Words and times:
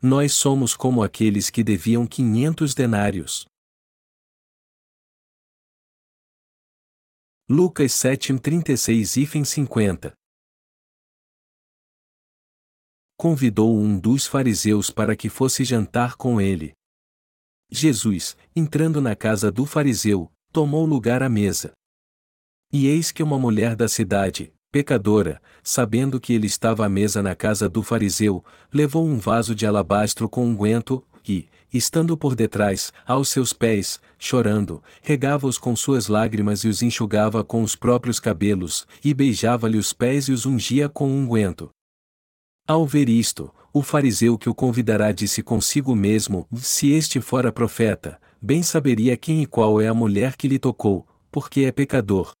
Nós 0.00 0.32
somos 0.32 0.76
como 0.76 1.02
aqueles 1.02 1.50
que 1.50 1.64
deviam 1.64 2.06
quinhentos 2.06 2.72
denários. 2.72 3.46
Lucas 7.50 7.92
7:36 7.94 9.16
e 9.16 9.44
50 9.44 10.14
Convidou 13.16 13.76
um 13.76 13.98
dos 13.98 14.24
fariseus 14.24 14.88
para 14.88 15.16
que 15.16 15.28
fosse 15.28 15.64
jantar 15.64 16.14
com 16.14 16.40
ele. 16.40 16.74
Jesus, 17.68 18.36
entrando 18.54 19.00
na 19.00 19.16
casa 19.16 19.50
do 19.50 19.66
fariseu, 19.66 20.30
tomou 20.52 20.86
lugar 20.86 21.24
à 21.24 21.28
mesa. 21.28 21.72
E 22.72 22.86
eis 22.86 23.10
que 23.10 23.20
uma 23.20 23.36
mulher 23.36 23.74
da 23.74 23.88
cidade, 23.88 24.54
pecadora, 24.70 25.40
sabendo 25.62 26.20
que 26.20 26.34
ele 26.34 26.46
estava 26.46 26.84
à 26.84 26.88
mesa 26.88 27.22
na 27.22 27.34
casa 27.34 27.68
do 27.68 27.82
fariseu, 27.82 28.44
levou 28.72 29.06
um 29.06 29.18
vaso 29.18 29.54
de 29.54 29.66
alabastro 29.66 30.28
com 30.28 30.44
unguento, 30.44 31.02
e, 31.26 31.46
estando 31.72 32.16
por 32.16 32.34
detrás, 32.34 32.92
aos 33.06 33.28
seus 33.28 33.52
pés, 33.52 34.00
chorando, 34.18 34.82
regava-os 35.02 35.58
com 35.58 35.74
suas 35.74 36.08
lágrimas 36.08 36.64
e 36.64 36.68
os 36.68 36.82
enxugava 36.82 37.44
com 37.44 37.62
os 37.62 37.76
próprios 37.76 38.20
cabelos, 38.20 38.86
e 39.04 39.12
beijava-lhe 39.12 39.78
os 39.78 39.92
pés 39.92 40.28
e 40.28 40.32
os 40.32 40.46
ungia 40.46 40.88
com 40.88 41.10
unguento. 41.10 41.70
Ao 42.66 42.86
ver 42.86 43.08
isto, 43.08 43.52
o 43.72 43.82
fariseu 43.82 44.36
que 44.36 44.48
o 44.48 44.54
convidará 44.54 45.12
disse 45.12 45.42
consigo 45.42 45.94
mesmo: 45.94 46.46
Se 46.56 46.90
este 46.92 47.20
fora 47.20 47.50
profeta, 47.50 48.20
bem 48.40 48.62
saberia 48.62 49.16
quem 49.16 49.42
e 49.42 49.46
qual 49.46 49.80
é 49.80 49.88
a 49.88 49.94
mulher 49.94 50.36
que 50.36 50.48
lhe 50.48 50.58
tocou, 50.58 51.06
porque 51.30 51.62
é 51.62 51.72
pecador. 51.72 52.37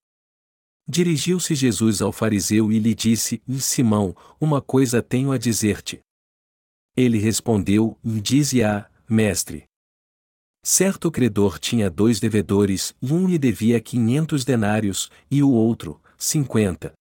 Dirigiu-se 0.90 1.54
Jesus 1.54 2.00
ao 2.00 2.10
fariseu 2.10 2.72
e 2.72 2.78
lhe 2.78 2.94
disse: 2.94 3.42
Simão, 3.60 4.16
uma 4.40 4.62
coisa 4.62 5.02
tenho 5.02 5.30
a 5.30 5.36
dizer-te. 5.36 6.00
Ele 6.96 7.18
respondeu: 7.18 7.98
Dize-a, 8.02 8.90
mestre. 9.06 9.64
Certo 10.64 11.10
credor 11.10 11.58
tinha 11.58 11.90
dois 11.90 12.18
devedores, 12.18 12.94
um 13.02 13.28
lhe 13.28 13.38
devia 13.38 13.80
quinhentos 13.80 14.44
denários, 14.44 15.10
e 15.30 15.42
o 15.42 15.50
outro, 15.50 16.00
cinquenta. 16.16 16.92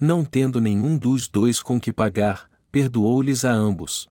Não 0.00 0.24
tendo 0.24 0.60
nenhum 0.60 0.96
dos 0.96 1.28
dois 1.28 1.62
com 1.62 1.78
que 1.78 1.92
pagar, 1.92 2.50
perdoou-lhes 2.72 3.44
a 3.44 3.52
ambos. 3.52 4.06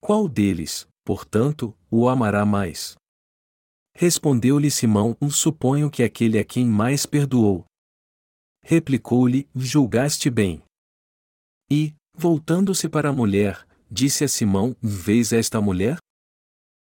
Qual 0.00 0.28
deles, 0.28 0.88
portanto, 1.04 1.76
o 1.90 2.08
amará 2.08 2.44
mais? 2.46 2.96
Respondeu-lhe 3.94 4.70
Simão: 4.70 5.14
Suponho 5.30 5.90
que 5.90 6.02
aquele 6.02 6.38
a 6.38 6.44
quem 6.44 6.66
mais 6.66 7.04
perdoou. 7.04 7.66
Replicou-lhe: 8.64 9.48
Julgaste 9.54 10.30
bem. 10.30 10.62
E, 11.70 11.94
voltando-se 12.14 12.88
para 12.88 13.08
a 13.08 13.12
mulher, 13.12 13.66
disse 13.90 14.24
a 14.24 14.28
Simão: 14.28 14.76
Vês 14.80 15.32
esta 15.32 15.60
mulher? 15.60 15.96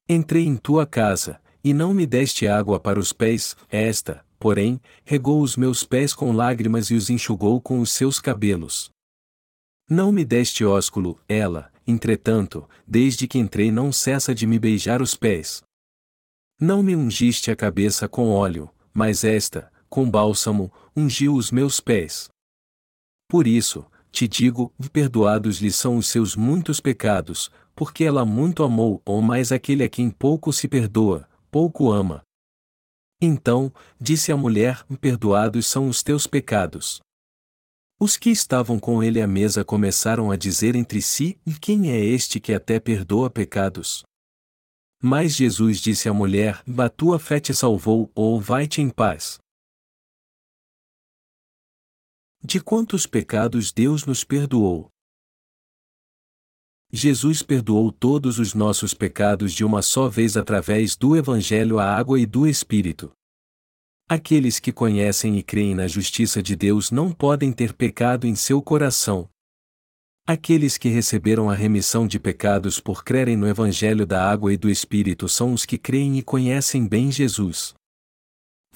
Entrei 0.08 0.44
em 0.44 0.56
tua 0.56 0.86
casa, 0.86 1.40
e 1.62 1.72
não 1.72 1.94
me 1.94 2.06
deste 2.06 2.46
água 2.46 2.78
para 2.78 3.00
os 3.00 3.12
pés, 3.12 3.56
esta, 3.70 4.24
porém, 4.38 4.78
regou 5.04 5.40
os 5.40 5.56
meus 5.56 5.82
pés 5.82 6.12
com 6.12 6.32
lágrimas 6.32 6.90
e 6.90 6.94
os 6.94 7.08
enxugou 7.08 7.60
com 7.60 7.80
os 7.80 7.90
seus 7.90 8.20
cabelos. 8.20 8.90
Não 9.88 10.12
me 10.12 10.24
deste 10.24 10.64
ósculo, 10.64 11.18
ela, 11.28 11.72
entretanto, 11.86 12.68
desde 12.86 13.26
que 13.26 13.38
entrei 13.38 13.70
não 13.70 13.90
cessa 13.90 14.34
de 14.34 14.46
me 14.46 14.58
beijar 14.58 15.00
os 15.00 15.14
pés. 15.14 15.62
Não 16.60 16.82
me 16.82 16.94
ungiste 16.94 17.50
a 17.50 17.56
cabeça 17.56 18.08
com 18.08 18.28
óleo, 18.28 18.70
mas 18.92 19.24
esta, 19.24 19.72
com 19.94 20.10
bálsamo, 20.10 20.72
ungiu 20.96 21.36
os 21.36 21.52
meus 21.52 21.78
pés. 21.78 22.28
Por 23.28 23.46
isso, 23.46 23.86
te 24.10 24.26
digo, 24.26 24.74
perdoados 24.92 25.58
lhe 25.58 25.70
são 25.70 25.96
os 25.96 26.08
seus 26.08 26.34
muitos 26.34 26.80
pecados, 26.80 27.48
porque 27.76 28.02
ela 28.02 28.24
muito 28.24 28.64
amou, 28.64 29.00
ou 29.04 29.22
mais 29.22 29.52
aquele 29.52 29.84
a 29.84 29.88
quem 29.88 30.10
pouco 30.10 30.52
se 30.52 30.66
perdoa, 30.66 31.28
pouco 31.48 31.92
ama. 31.92 32.22
Então, 33.22 33.72
disse 34.00 34.32
a 34.32 34.36
mulher: 34.36 34.84
Perdoados 35.00 35.68
são 35.68 35.88
os 35.88 36.02
teus 36.02 36.26
pecados. 36.26 37.00
Os 38.00 38.16
que 38.16 38.30
estavam 38.30 38.80
com 38.80 39.00
ele 39.00 39.22
à 39.22 39.28
mesa 39.28 39.64
começaram 39.64 40.32
a 40.32 40.36
dizer 40.36 40.74
entre 40.74 41.00
si: 41.00 41.38
Quem 41.60 41.92
é 41.92 42.04
este 42.04 42.40
que 42.40 42.52
até 42.52 42.80
perdoa 42.80 43.30
pecados? 43.30 44.02
Mas 45.00 45.36
Jesus 45.36 45.78
disse 45.78 46.08
à 46.08 46.12
mulher: 46.12 46.64
A 46.76 46.88
tua 46.88 47.20
fé 47.20 47.38
te 47.38 47.54
salvou, 47.54 48.10
ou 48.12 48.40
vai-te 48.40 48.82
em 48.82 48.90
paz. 48.90 49.38
De 52.46 52.60
quantos 52.60 53.06
pecados 53.06 53.72
Deus 53.72 54.04
nos 54.04 54.22
perdoou? 54.22 54.90
Jesus 56.92 57.42
perdoou 57.42 57.90
todos 57.90 58.38
os 58.38 58.52
nossos 58.52 58.92
pecados 58.92 59.54
de 59.54 59.64
uma 59.64 59.80
só 59.80 60.10
vez 60.10 60.36
através 60.36 60.94
do 60.94 61.16
Evangelho 61.16 61.78
à 61.78 61.86
água 61.96 62.20
e 62.20 62.26
do 62.26 62.46
Espírito. 62.46 63.10
Aqueles 64.06 64.60
que 64.60 64.70
conhecem 64.70 65.38
e 65.38 65.42
creem 65.42 65.74
na 65.74 65.88
justiça 65.88 66.42
de 66.42 66.54
Deus 66.54 66.90
não 66.90 67.10
podem 67.10 67.50
ter 67.50 67.72
pecado 67.72 68.26
em 68.26 68.34
seu 68.34 68.60
coração. 68.60 69.26
Aqueles 70.26 70.76
que 70.76 70.90
receberam 70.90 71.48
a 71.48 71.54
remissão 71.54 72.06
de 72.06 72.20
pecados 72.20 72.78
por 72.78 73.02
crerem 73.02 73.38
no 73.38 73.48
Evangelho 73.48 74.06
da 74.06 74.30
água 74.30 74.52
e 74.52 74.58
do 74.58 74.68
Espírito 74.68 75.30
são 75.30 75.54
os 75.54 75.64
que 75.64 75.78
creem 75.78 76.18
e 76.18 76.22
conhecem 76.22 76.86
bem 76.86 77.10
Jesus. 77.10 77.74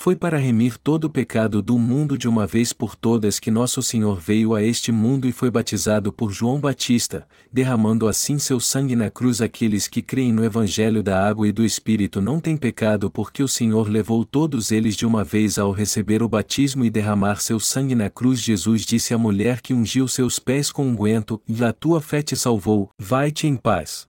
Foi 0.01 0.15
para 0.15 0.39
remir 0.39 0.79
todo 0.79 1.07
o 1.07 1.11
pecado 1.11 1.61
do 1.61 1.77
mundo 1.77 2.17
de 2.17 2.29
uma 2.29 2.47
vez 2.47 2.73
por 2.73 2.95
todas 2.95 3.41
que 3.41 3.51
nosso 3.51 3.83
Senhor 3.83 4.21
veio 4.21 4.55
a 4.55 4.63
este 4.63 4.93
mundo 4.93 5.27
e 5.27 5.33
foi 5.33 5.51
batizado 5.51 6.13
por 6.13 6.31
João 6.31 6.61
Batista, 6.61 7.27
derramando 7.53 8.07
assim 8.07 8.39
seu 8.39 8.61
sangue 8.61 8.95
na 8.95 9.11
cruz. 9.11 9.41
Aqueles 9.41 9.89
que 9.89 10.01
creem 10.01 10.33
no 10.33 10.45
Evangelho 10.45 11.03
da 11.03 11.29
água 11.29 11.49
e 11.49 11.53
do 11.53 11.65
Espírito 11.65 12.21
não 12.21 12.39
têm 12.39 12.57
pecado 12.57 13.11
porque 13.11 13.43
o 13.43 13.49
Senhor 13.49 13.89
levou 13.89 14.25
todos 14.25 14.71
eles 14.71 14.95
de 14.95 15.05
uma 15.05 15.25
vez 15.25 15.59
ao 15.59 15.73
receber 15.73 16.23
o 16.23 16.29
batismo 16.29 16.85
e 16.85 16.91
derramar 16.91 17.41
seu 17.41 17.59
sangue 17.59 17.97
na 17.97 18.09
cruz. 18.09 18.41
Jesus 18.41 18.83
disse 18.83 19.13
à 19.13 19.19
mulher 19.19 19.61
que 19.61 19.75
ungiu 19.75 20.07
seus 20.07 20.39
pés 20.39 20.71
com 20.71 20.87
unguento: 20.87 21.43
um 21.49 21.65
A 21.65 21.73
tua 21.73 22.01
fé 22.01 22.23
te 22.23 22.37
salvou, 22.37 22.89
vai-te 22.97 23.49
em 23.49 23.57
paz. 23.57 24.07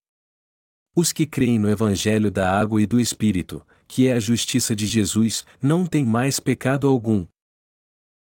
Os 0.95 1.11
que 1.11 1.25
creem 1.25 1.57
no 1.57 1.69
Evangelho 1.69 2.29
da 2.29 2.51
água 2.51 2.79
e 2.79 2.85
do 2.85 2.99
Espírito, 2.99 3.61
que 3.89 4.07
é 4.07 4.13
a 4.13 4.19
justiça 4.19 4.75
de 4.75 4.85
Jesus, 4.85 5.43
não 5.59 5.83
tem 5.83 6.05
mais 6.05 6.39
pecado 6.39 6.87
algum. 6.87 7.25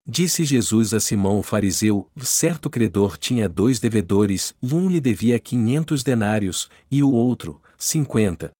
Disse 0.06 0.44
Jesus 0.44 0.92
a 0.92 1.00
Simão 1.00 1.38
o 1.38 1.42
fariseu: 1.42 2.06
certo 2.20 2.68
credor 2.68 3.16
tinha 3.16 3.48
dois 3.48 3.80
devedores, 3.80 4.54
um 4.62 4.90
lhe 4.90 5.00
devia 5.00 5.40
quinhentos 5.40 6.02
denários, 6.02 6.68
e 6.90 7.02
o 7.02 7.10
outro, 7.10 7.62
cinquenta. 7.78 8.52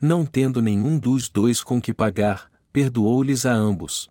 Não 0.00 0.24
tendo 0.24 0.62
nenhum 0.62 0.96
dos 1.00 1.28
dois 1.28 1.64
com 1.64 1.82
que 1.82 1.92
pagar, 1.92 2.48
perdoou-lhes 2.72 3.44
a 3.44 3.52
ambos. 3.52 4.06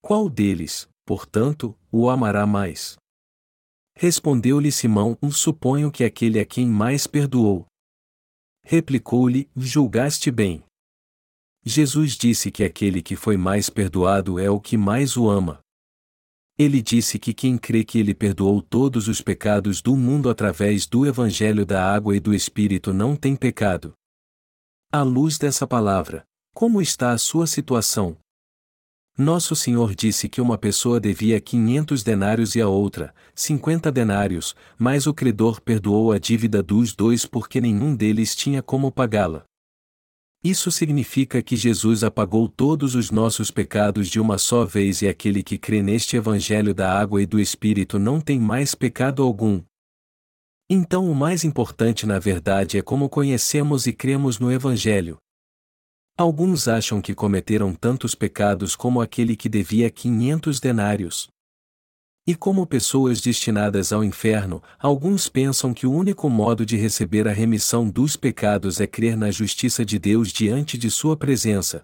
Qual 0.00 0.30
deles, 0.30 0.88
portanto, 1.04 1.76
o 1.90 2.08
amará 2.08 2.46
mais? 2.46 2.96
Respondeu-lhe 3.96 4.70
Simão: 4.70 5.18
Suponho 5.32 5.90
que 5.90 6.04
aquele 6.04 6.38
a 6.38 6.46
quem 6.46 6.68
mais 6.68 7.08
perdoou. 7.08 7.66
Replicou-lhe: 8.62 9.50
Julgaste 9.56 10.30
bem. 10.30 10.62
Jesus 11.64 12.16
disse 12.16 12.50
que 12.50 12.64
aquele 12.64 13.02
que 13.02 13.14
foi 13.16 13.36
mais 13.36 13.68
perdoado 13.68 14.38
é 14.38 14.48
o 14.50 14.58
que 14.58 14.76
mais 14.76 15.16
o 15.16 15.28
ama. 15.28 15.60
Ele 16.58 16.80
disse 16.80 17.18
que 17.18 17.34
quem 17.34 17.58
crê 17.58 17.84
que 17.84 17.98
ele 17.98 18.14
perdoou 18.14 18.62
todos 18.62 19.08
os 19.08 19.20
pecados 19.20 19.80
do 19.80 19.96
mundo 19.96 20.28
através 20.28 20.86
do 20.86 21.06
Evangelho 21.06 21.64
da 21.66 21.82
Água 21.82 22.16
e 22.16 22.20
do 22.20 22.34
Espírito 22.34 22.92
não 22.92 23.14
tem 23.14 23.36
pecado. 23.36 23.94
À 24.92 25.02
luz 25.02 25.38
dessa 25.38 25.66
palavra, 25.66 26.24
como 26.54 26.82
está 26.82 27.12
a 27.12 27.18
sua 27.18 27.46
situação? 27.46 28.16
Nosso 29.16 29.54
Senhor 29.54 29.94
disse 29.94 30.28
que 30.28 30.40
uma 30.40 30.56
pessoa 30.56 30.98
devia 30.98 31.40
500 31.40 32.02
denários 32.02 32.54
e 32.54 32.60
a 32.60 32.68
outra, 32.68 33.14
50 33.34 33.92
denários, 33.92 34.56
mas 34.78 35.06
o 35.06 35.12
credor 35.12 35.60
perdoou 35.60 36.10
a 36.10 36.18
dívida 36.18 36.62
dos 36.62 36.94
dois 36.94 37.26
porque 37.26 37.60
nenhum 37.60 37.94
deles 37.94 38.34
tinha 38.34 38.62
como 38.62 38.90
pagá-la. 38.90 39.44
Isso 40.42 40.70
significa 40.70 41.42
que 41.42 41.54
Jesus 41.54 42.02
apagou 42.02 42.48
todos 42.48 42.94
os 42.94 43.10
nossos 43.10 43.50
pecados 43.50 44.08
de 44.08 44.18
uma 44.18 44.38
só 44.38 44.64
vez 44.64 45.02
e 45.02 45.08
aquele 45.08 45.42
que 45.42 45.58
crê 45.58 45.82
neste 45.82 46.16
Evangelho 46.16 46.72
da 46.72 46.98
água 46.98 47.22
e 47.22 47.26
do 47.26 47.38
Espírito 47.38 47.98
não 47.98 48.22
tem 48.22 48.40
mais 48.40 48.74
pecado 48.74 49.22
algum. 49.22 49.62
Então, 50.68 51.10
o 51.10 51.14
mais 51.14 51.44
importante 51.44 52.06
na 52.06 52.18
verdade 52.18 52.78
é 52.78 52.82
como 52.82 53.08
conhecemos 53.08 53.86
e 53.86 53.92
cremos 53.92 54.38
no 54.38 54.50
Evangelho. 54.50 55.18
Alguns 56.16 56.68
acham 56.68 57.02
que 57.02 57.14
cometeram 57.14 57.74
tantos 57.74 58.14
pecados 58.14 58.74
como 58.74 59.00
aquele 59.00 59.36
que 59.36 59.48
devia 59.48 59.90
500 59.90 60.58
denários. 60.58 61.28
E 62.30 62.34
como 62.36 62.64
pessoas 62.64 63.20
destinadas 63.20 63.92
ao 63.92 64.04
inferno, 64.04 64.62
alguns 64.78 65.28
pensam 65.28 65.74
que 65.74 65.84
o 65.84 65.92
único 65.92 66.30
modo 66.30 66.64
de 66.64 66.76
receber 66.76 67.26
a 67.26 67.32
remissão 67.32 67.90
dos 67.90 68.14
pecados 68.14 68.80
é 68.80 68.86
crer 68.86 69.16
na 69.16 69.32
justiça 69.32 69.84
de 69.84 69.98
Deus 69.98 70.32
diante 70.32 70.78
de 70.78 70.92
Sua 70.92 71.16
presença. 71.16 71.82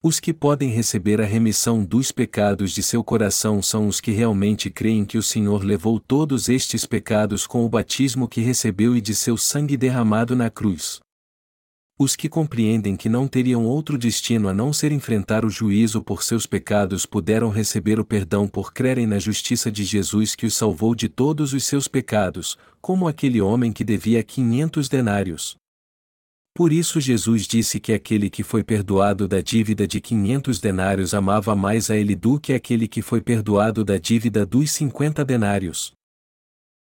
Os 0.00 0.20
que 0.20 0.32
podem 0.32 0.70
receber 0.70 1.20
a 1.20 1.24
remissão 1.24 1.84
dos 1.84 2.12
pecados 2.12 2.70
de 2.70 2.80
seu 2.80 3.02
coração 3.02 3.60
são 3.60 3.88
os 3.88 4.00
que 4.00 4.12
realmente 4.12 4.70
creem 4.70 5.04
que 5.04 5.18
o 5.18 5.22
Senhor 5.22 5.64
levou 5.64 5.98
todos 5.98 6.48
estes 6.48 6.86
pecados 6.86 7.44
com 7.44 7.64
o 7.64 7.68
batismo 7.68 8.28
que 8.28 8.40
recebeu 8.40 8.94
e 8.94 9.00
de 9.00 9.16
seu 9.16 9.36
sangue 9.36 9.76
derramado 9.76 10.36
na 10.36 10.48
cruz. 10.48 11.00
Os 12.02 12.16
que 12.16 12.30
compreendem 12.30 12.96
que 12.96 13.10
não 13.10 13.28
teriam 13.28 13.66
outro 13.66 13.98
destino 13.98 14.48
a 14.48 14.54
não 14.54 14.72
ser 14.72 14.90
enfrentar 14.90 15.44
o 15.44 15.50
juízo 15.50 16.02
por 16.02 16.22
seus 16.22 16.46
pecados 16.46 17.04
puderam 17.04 17.50
receber 17.50 18.00
o 18.00 18.04
perdão 18.06 18.48
por 18.48 18.72
crerem 18.72 19.06
na 19.06 19.18
justiça 19.18 19.70
de 19.70 19.84
Jesus 19.84 20.34
que 20.34 20.46
os 20.46 20.54
salvou 20.54 20.94
de 20.94 21.10
todos 21.10 21.52
os 21.52 21.62
seus 21.66 21.86
pecados, 21.88 22.56
como 22.80 23.06
aquele 23.06 23.38
homem 23.42 23.70
que 23.70 23.84
devia 23.84 24.22
quinhentos 24.22 24.88
denários. 24.88 25.56
Por 26.56 26.72
isso 26.72 26.98
Jesus 27.02 27.46
disse 27.46 27.78
que 27.78 27.92
aquele 27.92 28.30
que 28.30 28.42
foi 28.42 28.64
perdoado 28.64 29.28
da 29.28 29.42
dívida 29.42 29.86
de 29.86 30.00
quinhentos 30.00 30.58
denários 30.58 31.12
amava 31.12 31.54
mais 31.54 31.90
a 31.90 31.96
ele 31.96 32.16
do 32.16 32.40
que 32.40 32.54
aquele 32.54 32.88
que 32.88 33.02
foi 33.02 33.20
perdoado 33.20 33.84
da 33.84 33.98
dívida 33.98 34.46
dos 34.46 34.70
cinquenta 34.70 35.22
denários. 35.22 35.92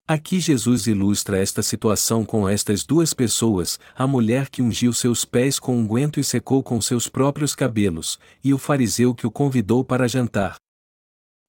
Aqui 0.05 0.37
Jesus 0.37 0.85
ilustra 0.85 1.37
esta 1.37 1.63
situação 1.63 2.25
com 2.25 2.47
estas 2.47 2.83
duas 2.83 3.13
pessoas, 3.13 3.79
a 3.95 4.05
mulher 4.05 4.49
que 4.49 4.61
ungiu 4.61 4.91
seus 4.91 5.23
pés 5.23 5.57
com 5.59 5.77
unguento 5.77 6.19
e 6.19 6.23
secou 6.25 6.61
com 6.61 6.81
seus 6.81 7.07
próprios 7.07 7.55
cabelos, 7.55 8.19
e 8.43 8.53
o 8.53 8.57
fariseu 8.57 9.15
que 9.15 9.25
o 9.25 9.31
convidou 9.31 9.81
para 9.81 10.05
jantar. 10.05 10.57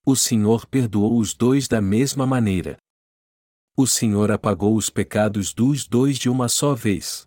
O 0.07 0.15
Senhor 0.15 0.67
perdoou 0.67 1.19
os 1.19 1.35
dois 1.35 1.67
da 1.67 1.81
mesma 1.81 2.27
maneira. 2.27 2.77
O 3.77 3.89
Senhor 3.89 4.31
apagou 4.31 4.77
os 4.77 4.89
pecados 4.89 5.53
dos 5.53 5.85
dois 5.85 6.17
de 6.17 6.29
uma 6.31 6.49
só 6.49 6.77
vez. 6.77 7.27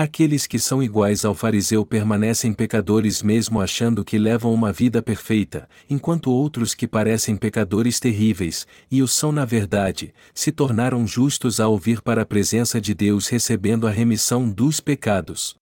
Aqueles 0.00 0.46
que 0.46 0.60
são 0.60 0.80
iguais 0.80 1.24
ao 1.24 1.34
fariseu 1.34 1.84
permanecem 1.84 2.52
pecadores 2.52 3.20
mesmo 3.20 3.60
achando 3.60 4.04
que 4.04 4.16
levam 4.16 4.54
uma 4.54 4.72
vida 4.72 5.02
perfeita, 5.02 5.68
enquanto 5.90 6.30
outros 6.30 6.72
que 6.72 6.86
parecem 6.86 7.36
pecadores 7.36 7.98
terríveis, 7.98 8.64
e 8.88 9.02
o 9.02 9.08
são 9.08 9.32
na 9.32 9.44
verdade, 9.44 10.14
se 10.32 10.52
tornaram 10.52 11.04
justos 11.04 11.58
ao 11.58 11.76
vir 11.76 12.00
para 12.00 12.22
a 12.22 12.24
presença 12.24 12.80
de 12.80 12.94
Deus 12.94 13.26
recebendo 13.26 13.88
a 13.88 13.90
remissão 13.90 14.48
dos 14.48 14.78
pecados. 14.78 15.56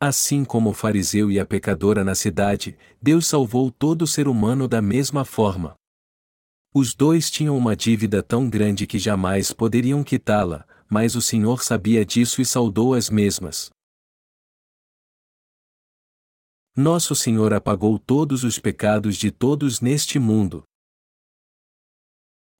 Assim 0.00 0.44
como 0.44 0.70
o 0.70 0.74
fariseu 0.74 1.30
e 1.30 1.38
a 1.38 1.46
pecadora 1.46 2.02
na 2.02 2.16
cidade, 2.16 2.76
Deus 3.00 3.28
salvou 3.28 3.70
todo 3.70 4.08
ser 4.08 4.26
humano 4.26 4.66
da 4.66 4.82
mesma 4.82 5.24
forma. 5.24 5.76
Os 6.74 6.96
dois 6.96 7.30
tinham 7.30 7.56
uma 7.56 7.76
dívida 7.76 8.24
tão 8.24 8.50
grande 8.50 8.88
que 8.88 8.98
jamais 8.98 9.52
poderiam 9.52 10.02
quitá-la, 10.02 10.66
mas 10.88 11.14
o 11.14 11.22
Senhor 11.22 11.62
sabia 11.62 12.04
disso 12.04 12.40
e 12.40 12.44
saudou 12.44 12.94
as 12.94 13.10
mesmas. 13.10 13.70
Nosso 16.76 17.14
Senhor 17.14 17.54
apagou 17.54 17.98
todos 17.98 18.44
os 18.44 18.58
pecados 18.58 19.16
de 19.16 19.30
todos 19.30 19.80
neste 19.80 20.18
mundo. 20.18 20.62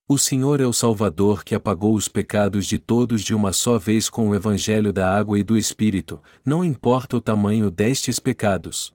O 0.09 0.17
Senhor 0.17 0.61
é 0.61 0.65
o 0.65 0.71
Salvador 0.71 1.43
que 1.43 1.53
apagou 1.53 1.93
os 1.93 2.07
pecados 2.07 2.65
de 2.65 2.79
todos 2.79 3.21
de 3.21 3.35
uma 3.35 3.51
só 3.51 3.77
vez 3.77 4.09
com 4.09 4.29
o 4.29 4.33
Evangelho 4.35 4.93
da 4.93 5.13
água 5.13 5.37
e 5.37 5.43
do 5.43 5.57
Espírito, 5.57 6.21
não 6.45 6.63
importa 6.63 7.17
o 7.17 7.21
tamanho 7.21 7.69
destes 7.69 8.17
pecados. 8.17 8.91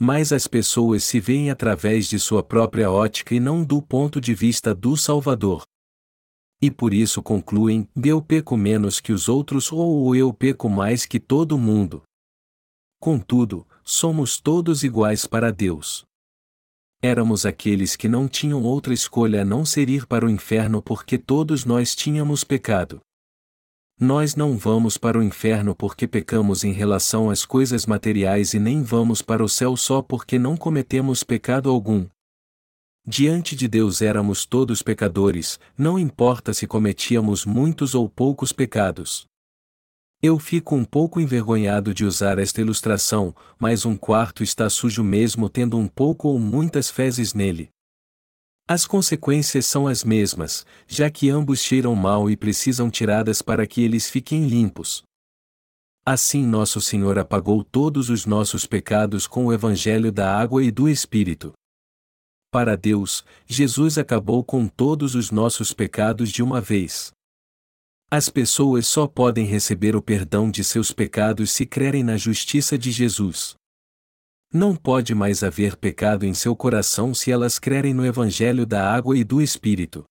Mas 0.00 0.32
as 0.32 0.46
pessoas 0.46 1.04
se 1.04 1.20
veem 1.20 1.50
através 1.50 2.08
de 2.08 2.18
sua 2.18 2.42
própria 2.42 2.90
ótica 2.90 3.34
e 3.34 3.38
não 3.38 3.62
do 3.62 3.80
ponto 3.80 4.20
de 4.20 4.34
vista 4.34 4.74
do 4.74 4.96
Salvador. 4.96 5.64
E 6.66 6.70
por 6.70 6.92
isso 6.92 7.22
concluem: 7.22 7.88
eu 8.04 8.20
peco 8.20 8.56
menos 8.56 8.98
que 8.98 9.12
os 9.12 9.28
outros 9.28 9.70
ou 9.70 10.16
eu 10.16 10.32
peco 10.32 10.68
mais 10.68 11.06
que 11.06 11.20
todo 11.20 11.56
mundo. 11.56 12.02
Contudo, 13.00 13.64
somos 13.84 14.40
todos 14.40 14.82
iguais 14.82 15.28
para 15.28 15.52
Deus. 15.52 16.04
Éramos 17.00 17.46
aqueles 17.46 17.94
que 17.94 18.08
não 18.08 18.26
tinham 18.26 18.64
outra 18.64 18.92
escolha 18.92 19.42
a 19.42 19.44
não 19.44 19.64
ser 19.64 19.88
ir 19.88 20.08
para 20.08 20.26
o 20.26 20.28
inferno 20.28 20.82
porque 20.82 21.16
todos 21.16 21.64
nós 21.64 21.94
tínhamos 21.94 22.42
pecado. 22.42 23.00
Nós 24.00 24.34
não 24.34 24.58
vamos 24.58 24.98
para 24.98 25.20
o 25.20 25.22
inferno 25.22 25.72
porque 25.72 26.08
pecamos 26.08 26.64
em 26.64 26.72
relação 26.72 27.30
às 27.30 27.44
coisas 27.44 27.86
materiais 27.86 28.54
e 28.54 28.58
nem 28.58 28.82
vamos 28.82 29.22
para 29.22 29.44
o 29.44 29.48
céu 29.48 29.76
só 29.76 30.02
porque 30.02 30.36
não 30.36 30.56
cometemos 30.56 31.22
pecado 31.22 31.70
algum. 31.70 32.08
Diante 33.08 33.54
de 33.54 33.68
Deus 33.68 34.02
éramos 34.02 34.44
todos 34.44 34.82
pecadores, 34.82 35.60
não 35.78 35.96
importa 35.96 36.52
se 36.52 36.66
cometíamos 36.66 37.44
muitos 37.44 37.94
ou 37.94 38.08
poucos 38.08 38.52
pecados. 38.52 39.26
Eu 40.20 40.40
fico 40.40 40.74
um 40.74 40.84
pouco 40.84 41.20
envergonhado 41.20 41.94
de 41.94 42.04
usar 42.04 42.36
esta 42.40 42.60
ilustração, 42.60 43.32
mas 43.60 43.86
um 43.86 43.96
quarto 43.96 44.42
está 44.42 44.68
sujo 44.68 45.04
mesmo 45.04 45.48
tendo 45.48 45.78
um 45.78 45.86
pouco 45.86 46.26
ou 46.26 46.38
muitas 46.40 46.90
fezes 46.90 47.32
nele. 47.32 47.68
As 48.66 48.84
consequências 48.84 49.66
são 49.66 49.86
as 49.86 50.02
mesmas, 50.02 50.66
já 50.88 51.08
que 51.08 51.30
ambos 51.30 51.60
cheiram 51.60 51.94
mal 51.94 52.28
e 52.28 52.36
precisam 52.36 52.90
tiradas 52.90 53.40
para 53.40 53.68
que 53.68 53.82
eles 53.82 54.10
fiquem 54.10 54.48
limpos. 54.48 55.04
Assim 56.04 56.44
nosso 56.44 56.80
Senhor 56.80 57.20
apagou 57.20 57.62
todos 57.62 58.10
os 58.10 58.26
nossos 58.26 58.66
pecados 58.66 59.28
com 59.28 59.46
o 59.46 59.52
Evangelho 59.52 60.10
da 60.10 60.36
água 60.36 60.64
e 60.64 60.72
do 60.72 60.88
Espírito. 60.88 61.52
Para 62.56 62.74
Deus, 62.74 63.22
Jesus 63.46 63.98
acabou 63.98 64.42
com 64.42 64.66
todos 64.66 65.14
os 65.14 65.30
nossos 65.30 65.74
pecados 65.74 66.30
de 66.32 66.42
uma 66.42 66.58
vez. 66.58 67.12
As 68.10 68.30
pessoas 68.30 68.86
só 68.86 69.06
podem 69.06 69.44
receber 69.44 69.94
o 69.94 70.00
perdão 70.00 70.50
de 70.50 70.64
seus 70.64 70.90
pecados 70.90 71.50
se 71.50 71.66
crerem 71.66 72.02
na 72.02 72.16
justiça 72.16 72.78
de 72.78 72.90
Jesus. 72.90 73.56
Não 74.50 74.74
pode 74.74 75.14
mais 75.14 75.42
haver 75.42 75.76
pecado 75.76 76.24
em 76.24 76.32
seu 76.32 76.56
coração 76.56 77.12
se 77.12 77.30
elas 77.30 77.58
crerem 77.58 77.92
no 77.92 78.06
Evangelho 78.06 78.64
da 78.64 78.90
água 78.90 79.18
e 79.18 79.22
do 79.22 79.42
Espírito. 79.42 80.04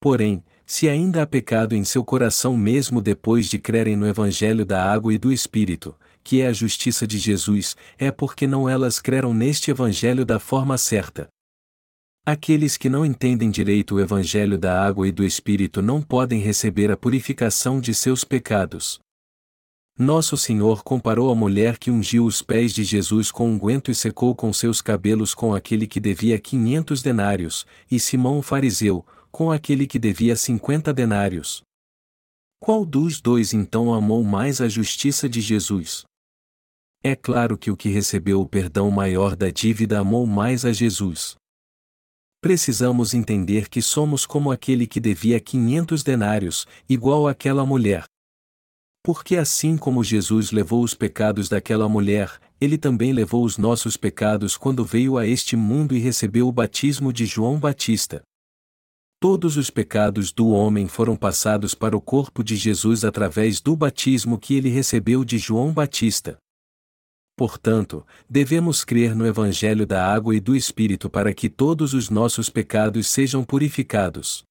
Porém, 0.00 0.42
se 0.66 0.88
ainda 0.88 1.22
há 1.22 1.26
pecado 1.26 1.76
em 1.76 1.84
seu 1.84 2.04
coração 2.04 2.56
mesmo 2.56 3.00
depois 3.00 3.46
de 3.46 3.60
crerem 3.60 3.94
no 3.94 4.08
Evangelho 4.08 4.66
da 4.66 4.84
água 4.84 5.14
e 5.14 5.18
do 5.18 5.32
Espírito, 5.32 5.94
que 6.24 6.40
é 6.40 6.48
a 6.48 6.52
justiça 6.52 7.06
de 7.06 7.16
Jesus, 7.16 7.76
é 7.96 8.10
porque 8.10 8.44
não 8.44 8.68
elas 8.68 8.98
creram 8.98 9.32
neste 9.32 9.70
Evangelho 9.70 10.24
da 10.24 10.40
forma 10.40 10.76
certa. 10.76 11.32
Aqueles 12.26 12.78
que 12.78 12.88
não 12.88 13.04
entendem 13.04 13.50
direito 13.50 13.96
o 13.96 14.00
Evangelho 14.00 14.56
da 14.56 14.82
água 14.82 15.06
e 15.06 15.12
do 15.12 15.22
Espírito 15.22 15.82
não 15.82 16.00
podem 16.00 16.40
receber 16.40 16.90
a 16.90 16.96
purificação 16.96 17.78
de 17.78 17.92
seus 17.92 18.24
pecados. 18.24 18.98
Nosso 19.98 20.34
Senhor 20.34 20.82
comparou 20.82 21.30
a 21.30 21.34
mulher 21.34 21.76
que 21.76 21.90
ungiu 21.90 22.24
os 22.24 22.40
pés 22.40 22.72
de 22.72 22.82
Jesus 22.82 23.30
com 23.30 23.50
unguento 23.50 23.88
um 23.88 23.92
e 23.92 23.94
secou 23.94 24.34
com 24.34 24.50
seus 24.54 24.80
cabelos 24.80 25.34
com 25.34 25.54
aquele 25.54 25.86
que 25.86 26.00
devia 26.00 26.40
quinhentos 26.40 27.02
denários, 27.02 27.66
e 27.90 28.00
Simão 28.00 28.38
o 28.38 28.42
fariseu, 28.42 29.04
com 29.30 29.52
aquele 29.52 29.86
que 29.86 29.98
devia 29.98 30.34
cinquenta 30.34 30.94
denários. 30.94 31.62
Qual 32.58 32.86
dos 32.86 33.20
dois 33.20 33.52
então 33.52 33.92
amou 33.92 34.24
mais 34.24 34.62
a 34.62 34.68
justiça 34.68 35.28
de 35.28 35.42
Jesus? 35.42 36.04
É 37.02 37.14
claro 37.14 37.58
que 37.58 37.70
o 37.70 37.76
que 37.76 37.90
recebeu 37.90 38.40
o 38.40 38.48
perdão 38.48 38.90
maior 38.90 39.36
da 39.36 39.50
dívida 39.50 40.00
amou 40.00 40.26
mais 40.26 40.64
a 40.64 40.72
Jesus 40.72 41.36
precisamos 42.44 43.14
entender 43.14 43.70
que 43.70 43.80
somos 43.80 44.26
como 44.26 44.52
aquele 44.52 44.86
que 44.86 45.00
devia 45.00 45.40
500 45.40 46.02
denários, 46.02 46.66
igual 46.86 47.26
àquela 47.26 47.64
mulher. 47.64 48.04
Porque 49.02 49.38
assim 49.38 49.78
como 49.78 50.04
Jesus 50.04 50.50
levou 50.52 50.84
os 50.84 50.92
pecados 50.92 51.48
daquela 51.48 51.88
mulher, 51.88 52.38
ele 52.60 52.76
também 52.76 53.14
levou 53.14 53.46
os 53.46 53.56
nossos 53.56 53.96
pecados 53.96 54.58
quando 54.58 54.84
veio 54.84 55.16
a 55.16 55.26
este 55.26 55.56
mundo 55.56 55.96
e 55.96 55.98
recebeu 55.98 56.46
o 56.46 56.52
batismo 56.52 57.14
de 57.14 57.24
João 57.24 57.58
Batista. 57.58 58.20
Todos 59.18 59.56
os 59.56 59.70
pecados 59.70 60.30
do 60.30 60.50
homem 60.50 60.86
foram 60.86 61.16
passados 61.16 61.74
para 61.74 61.96
o 61.96 62.00
corpo 62.00 62.44
de 62.44 62.56
Jesus 62.56 63.06
através 63.06 63.58
do 63.58 63.74
batismo 63.74 64.38
que 64.38 64.54
ele 64.54 64.68
recebeu 64.68 65.24
de 65.24 65.38
João 65.38 65.72
Batista. 65.72 66.36
Portanto, 67.36 68.06
devemos 68.30 68.84
crer 68.84 69.14
no 69.14 69.26
Evangelho 69.26 69.86
da 69.86 70.06
água 70.06 70.36
e 70.36 70.40
do 70.40 70.54
Espírito 70.54 71.10
para 71.10 71.34
que 71.34 71.48
todos 71.48 71.92
os 71.92 72.08
nossos 72.08 72.48
pecados 72.48 73.08
sejam 73.08 73.42
purificados. 73.42 74.44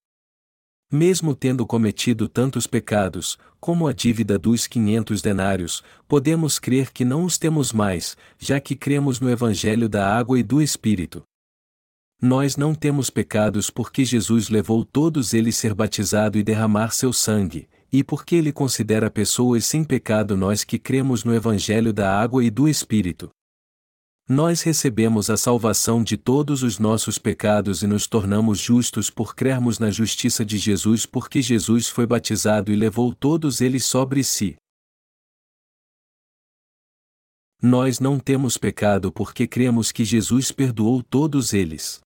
Mesmo 0.91 1.33
tendo 1.33 1.65
cometido 1.65 2.27
tantos 2.27 2.67
pecados, 2.67 3.37
como 3.59 3.87
a 3.87 3.93
dívida 3.93 4.37
dos 4.37 4.67
quinhentos 4.67 5.21
denários, 5.21 5.81
podemos 6.07 6.59
crer 6.59 6.91
que 6.91 7.05
não 7.05 7.23
os 7.23 7.37
temos 7.37 7.71
mais, 7.71 8.17
já 8.37 8.59
que 8.59 8.75
cremos 8.75 9.19
no 9.19 9.29
Evangelho 9.29 9.87
da 9.87 10.15
água 10.15 10.37
e 10.37 10.43
do 10.43 10.61
Espírito. 10.61 11.23
Nós 12.21 12.55
não 12.57 12.75
temos 12.75 13.09
pecados 13.09 13.69
porque 13.69 14.05
Jesus 14.05 14.49
levou 14.49 14.85
todos 14.85 15.33
eles 15.33 15.55
ser 15.55 15.73
batizado 15.73 16.37
e 16.37 16.43
derramar 16.43 16.91
seu 16.91 17.11
sangue, 17.11 17.67
e 17.93 18.03
porque 18.03 18.35
ele 18.35 18.51
considera 18.51 19.11
pessoas 19.11 19.67
sem 19.67 19.83
pecado 19.83 20.35
nós 20.35 20.63
que 20.63 20.79
cremos 20.79 21.23
no 21.23 21.31
Evangelho 21.31 21.93
da 21.93 22.19
água 22.19 22.43
e 22.43 22.49
do 22.49 22.67
Espírito. 22.67 23.29
Nós 24.27 24.63
recebemos 24.63 25.29
a 25.29 25.37
salvação 25.37 26.03
de 26.03 26.17
todos 26.17 26.63
os 26.63 26.79
nossos 26.79 27.19
pecados 27.19 27.83
e 27.83 27.87
nos 27.87 28.07
tornamos 28.07 28.57
justos 28.57 29.11
por 29.11 29.35
crermos 29.35 29.77
na 29.77 29.91
justiça 29.91 30.43
de 30.43 30.57
Jesus 30.57 31.05
porque 31.05 31.39
Jesus 31.39 31.87
foi 31.87 32.07
batizado 32.07 32.71
e 32.71 32.75
levou 32.75 33.13
todos 33.13 33.61
eles 33.61 33.85
sobre 33.85 34.23
si. 34.23 34.55
Nós 37.61 37.99
não 37.99 38.19
temos 38.19 38.57
pecado 38.57 39.11
porque 39.11 39.45
cremos 39.45 39.91
que 39.91 40.03
Jesus 40.03 40.51
perdoou 40.51 41.03
todos 41.03 41.53
eles. 41.53 42.01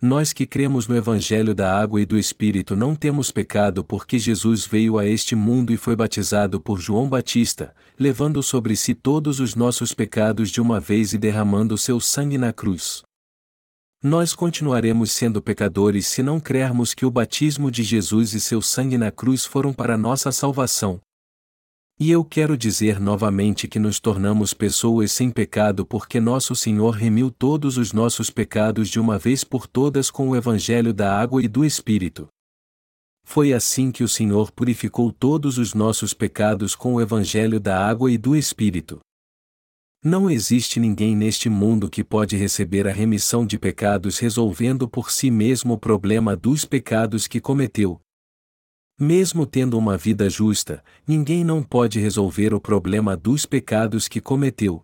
Nós 0.00 0.32
que 0.32 0.46
cremos 0.46 0.86
no 0.86 0.96
Evangelho 0.96 1.52
da 1.52 1.76
Água 1.76 2.00
e 2.00 2.06
do 2.06 2.16
Espírito 2.16 2.76
não 2.76 2.94
temos 2.94 3.32
pecado 3.32 3.82
porque 3.82 4.16
Jesus 4.16 4.64
veio 4.64 4.96
a 4.96 5.04
este 5.04 5.34
mundo 5.34 5.72
e 5.72 5.76
foi 5.76 5.96
batizado 5.96 6.60
por 6.60 6.78
João 6.78 7.08
Batista, 7.08 7.74
levando 7.98 8.40
sobre 8.40 8.76
si 8.76 8.94
todos 8.94 9.40
os 9.40 9.56
nossos 9.56 9.92
pecados 9.92 10.50
de 10.50 10.60
uma 10.60 10.78
vez 10.78 11.14
e 11.14 11.18
derramando 11.18 11.76
seu 11.76 11.98
sangue 11.98 12.38
na 12.38 12.52
cruz. 12.52 13.02
Nós 14.00 14.36
continuaremos 14.36 15.10
sendo 15.10 15.42
pecadores 15.42 16.06
se 16.06 16.22
não 16.22 16.38
crermos 16.38 16.94
que 16.94 17.04
o 17.04 17.10
batismo 17.10 17.68
de 17.68 17.82
Jesus 17.82 18.34
e 18.34 18.40
seu 18.40 18.62
sangue 18.62 18.96
na 18.96 19.10
cruz 19.10 19.44
foram 19.44 19.72
para 19.72 19.98
nossa 19.98 20.30
salvação. 20.30 21.00
E 22.00 22.12
eu 22.12 22.24
quero 22.24 22.56
dizer 22.56 23.00
novamente 23.00 23.66
que 23.66 23.80
nos 23.80 23.98
tornamos 23.98 24.54
pessoas 24.54 25.10
sem 25.10 25.32
pecado 25.32 25.84
porque 25.84 26.20
nosso 26.20 26.54
Senhor 26.54 26.90
remiu 26.90 27.28
todos 27.28 27.76
os 27.76 27.92
nossos 27.92 28.30
pecados 28.30 28.88
de 28.88 29.00
uma 29.00 29.18
vez 29.18 29.42
por 29.42 29.66
todas 29.66 30.08
com 30.08 30.28
o 30.28 30.36
Evangelho 30.36 30.94
da 30.94 31.18
água 31.18 31.42
e 31.42 31.48
do 31.48 31.64
Espírito. 31.64 32.28
Foi 33.24 33.52
assim 33.52 33.90
que 33.90 34.04
o 34.04 34.08
Senhor 34.08 34.52
purificou 34.52 35.10
todos 35.10 35.58
os 35.58 35.74
nossos 35.74 36.14
pecados 36.14 36.76
com 36.76 36.94
o 36.94 37.00
Evangelho 37.00 37.58
da 37.58 37.84
água 37.84 38.12
e 38.12 38.16
do 38.16 38.36
Espírito. 38.36 39.00
Não 40.04 40.30
existe 40.30 40.78
ninguém 40.78 41.16
neste 41.16 41.48
mundo 41.50 41.90
que 41.90 42.04
pode 42.04 42.36
receber 42.36 42.86
a 42.86 42.92
remissão 42.92 43.44
de 43.44 43.58
pecados 43.58 44.20
resolvendo 44.20 44.88
por 44.88 45.10
si 45.10 45.32
mesmo 45.32 45.74
o 45.74 45.78
problema 45.78 46.36
dos 46.36 46.64
pecados 46.64 47.26
que 47.26 47.40
cometeu, 47.40 48.00
mesmo 48.98 49.46
tendo 49.46 49.78
uma 49.78 49.96
vida 49.96 50.28
justa, 50.28 50.82
ninguém 51.06 51.44
não 51.44 51.62
pode 51.62 52.00
resolver 52.00 52.52
o 52.52 52.60
problema 52.60 53.16
dos 53.16 53.46
pecados 53.46 54.08
que 54.08 54.20
cometeu. 54.20 54.82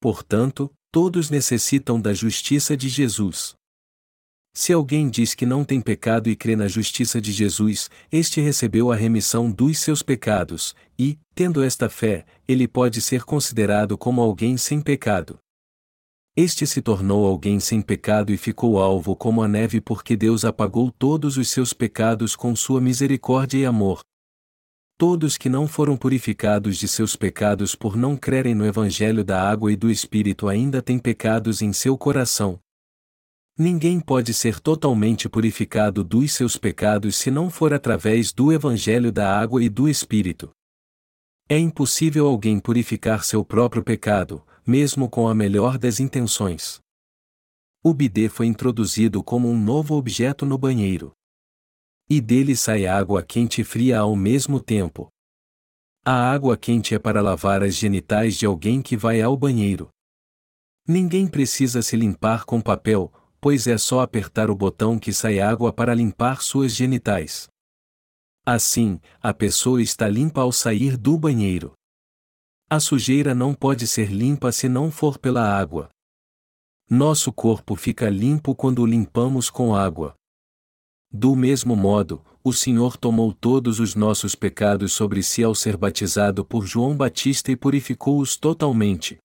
Portanto, 0.00 0.70
todos 0.92 1.30
necessitam 1.30 2.00
da 2.00 2.12
justiça 2.12 2.76
de 2.76 2.88
Jesus. 2.88 3.54
Se 4.54 4.72
alguém 4.72 5.10
diz 5.10 5.34
que 5.34 5.44
não 5.44 5.64
tem 5.64 5.82
pecado 5.82 6.30
e 6.30 6.36
crê 6.36 6.56
na 6.56 6.66
justiça 6.66 7.20
de 7.20 7.30
Jesus, 7.30 7.90
este 8.10 8.40
recebeu 8.40 8.90
a 8.90 8.96
remissão 8.96 9.50
dos 9.50 9.78
seus 9.78 10.02
pecados, 10.02 10.74
e, 10.98 11.18
tendo 11.34 11.62
esta 11.62 11.90
fé, 11.90 12.24
ele 12.48 12.66
pode 12.66 13.02
ser 13.02 13.24
considerado 13.24 13.98
como 13.98 14.22
alguém 14.22 14.56
sem 14.56 14.80
pecado. 14.80 15.38
Este 16.38 16.66
se 16.66 16.82
tornou 16.82 17.26
alguém 17.26 17.58
sem 17.58 17.80
pecado 17.80 18.30
e 18.30 18.36
ficou 18.36 18.78
alvo 18.78 19.16
como 19.16 19.42
a 19.42 19.48
neve 19.48 19.80
porque 19.80 20.14
Deus 20.14 20.44
apagou 20.44 20.92
todos 20.92 21.38
os 21.38 21.48
seus 21.48 21.72
pecados 21.72 22.36
com 22.36 22.54
sua 22.54 22.78
misericórdia 22.78 23.56
e 23.56 23.64
amor. 23.64 24.02
Todos 24.98 25.38
que 25.38 25.48
não 25.48 25.66
foram 25.66 25.96
purificados 25.96 26.76
de 26.76 26.86
seus 26.86 27.16
pecados 27.16 27.74
por 27.74 27.96
não 27.96 28.18
crerem 28.18 28.54
no 28.54 28.66
Evangelho 28.66 29.24
da 29.24 29.48
água 29.48 29.72
e 29.72 29.76
do 29.76 29.90
Espírito 29.90 30.46
ainda 30.46 30.82
têm 30.82 30.98
pecados 30.98 31.62
em 31.62 31.72
seu 31.72 31.96
coração. 31.96 32.58
Ninguém 33.58 33.98
pode 33.98 34.34
ser 34.34 34.60
totalmente 34.60 35.30
purificado 35.30 36.04
dos 36.04 36.32
seus 36.32 36.58
pecados 36.58 37.16
se 37.16 37.30
não 37.30 37.48
for 37.48 37.72
através 37.72 38.30
do 38.30 38.52
Evangelho 38.52 39.10
da 39.10 39.38
água 39.38 39.64
e 39.64 39.70
do 39.70 39.88
Espírito. 39.88 40.50
É 41.48 41.58
impossível 41.58 42.26
alguém 42.26 42.58
purificar 42.58 43.24
seu 43.24 43.42
próprio 43.42 43.82
pecado, 43.82 44.42
mesmo 44.66 45.08
com 45.08 45.28
a 45.28 45.34
melhor 45.34 45.78
das 45.78 46.00
intenções. 46.00 46.80
O 47.82 47.94
bidê 47.94 48.28
foi 48.28 48.46
introduzido 48.46 49.22
como 49.22 49.48
um 49.48 49.56
novo 49.56 49.94
objeto 49.94 50.44
no 50.44 50.58
banheiro. 50.58 51.12
E 52.10 52.20
dele 52.20 52.56
sai 52.56 52.86
água 52.86 53.22
quente 53.22 53.60
e 53.60 53.64
fria 53.64 54.00
ao 54.00 54.16
mesmo 54.16 54.60
tempo. 54.60 55.08
A 56.04 56.30
água 56.32 56.56
quente 56.56 56.94
é 56.94 56.98
para 56.98 57.20
lavar 57.20 57.62
as 57.62 57.74
genitais 57.74 58.36
de 58.36 58.46
alguém 58.46 58.82
que 58.82 58.96
vai 58.96 59.22
ao 59.22 59.36
banheiro. 59.36 59.88
Ninguém 60.86 61.26
precisa 61.26 61.82
se 61.82 61.96
limpar 61.96 62.44
com 62.44 62.60
papel, 62.60 63.12
pois 63.40 63.66
é 63.66 63.76
só 63.76 64.00
apertar 64.00 64.50
o 64.50 64.54
botão 64.54 64.98
que 64.98 65.12
sai 65.12 65.40
água 65.40 65.72
para 65.72 65.94
limpar 65.94 66.42
suas 66.42 66.74
genitais. 66.74 67.48
Assim, 68.44 69.00
a 69.20 69.34
pessoa 69.34 69.82
está 69.82 70.08
limpa 70.08 70.40
ao 70.40 70.52
sair 70.52 70.96
do 70.96 71.18
banheiro. 71.18 71.72
A 72.68 72.80
sujeira 72.80 73.32
não 73.32 73.54
pode 73.54 73.86
ser 73.86 74.10
limpa 74.10 74.50
se 74.50 74.68
não 74.68 74.90
for 74.90 75.18
pela 75.18 75.56
água. 75.56 75.88
Nosso 76.90 77.32
corpo 77.32 77.76
fica 77.76 78.10
limpo 78.10 78.56
quando 78.56 78.80
o 78.82 78.86
limpamos 78.86 79.48
com 79.48 79.72
água. 79.72 80.16
Do 81.08 81.36
mesmo 81.36 81.76
modo, 81.76 82.24
o 82.42 82.52
Senhor 82.52 82.96
tomou 82.96 83.32
todos 83.32 83.78
os 83.78 83.94
nossos 83.94 84.34
pecados 84.34 84.92
sobre 84.92 85.22
si 85.22 85.44
ao 85.44 85.54
ser 85.54 85.76
batizado 85.76 86.44
por 86.44 86.66
João 86.66 86.96
Batista 86.96 87.52
e 87.52 87.56
purificou-os 87.56 88.36
totalmente. 88.36 89.16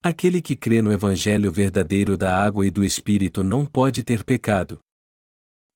Aquele 0.00 0.40
que 0.40 0.54
crê 0.54 0.80
no 0.80 0.92
Evangelho 0.92 1.50
verdadeiro 1.50 2.16
da 2.16 2.40
água 2.40 2.64
e 2.64 2.70
do 2.70 2.84
Espírito 2.84 3.42
não 3.42 3.66
pode 3.66 4.04
ter 4.04 4.22
pecado 4.22 4.78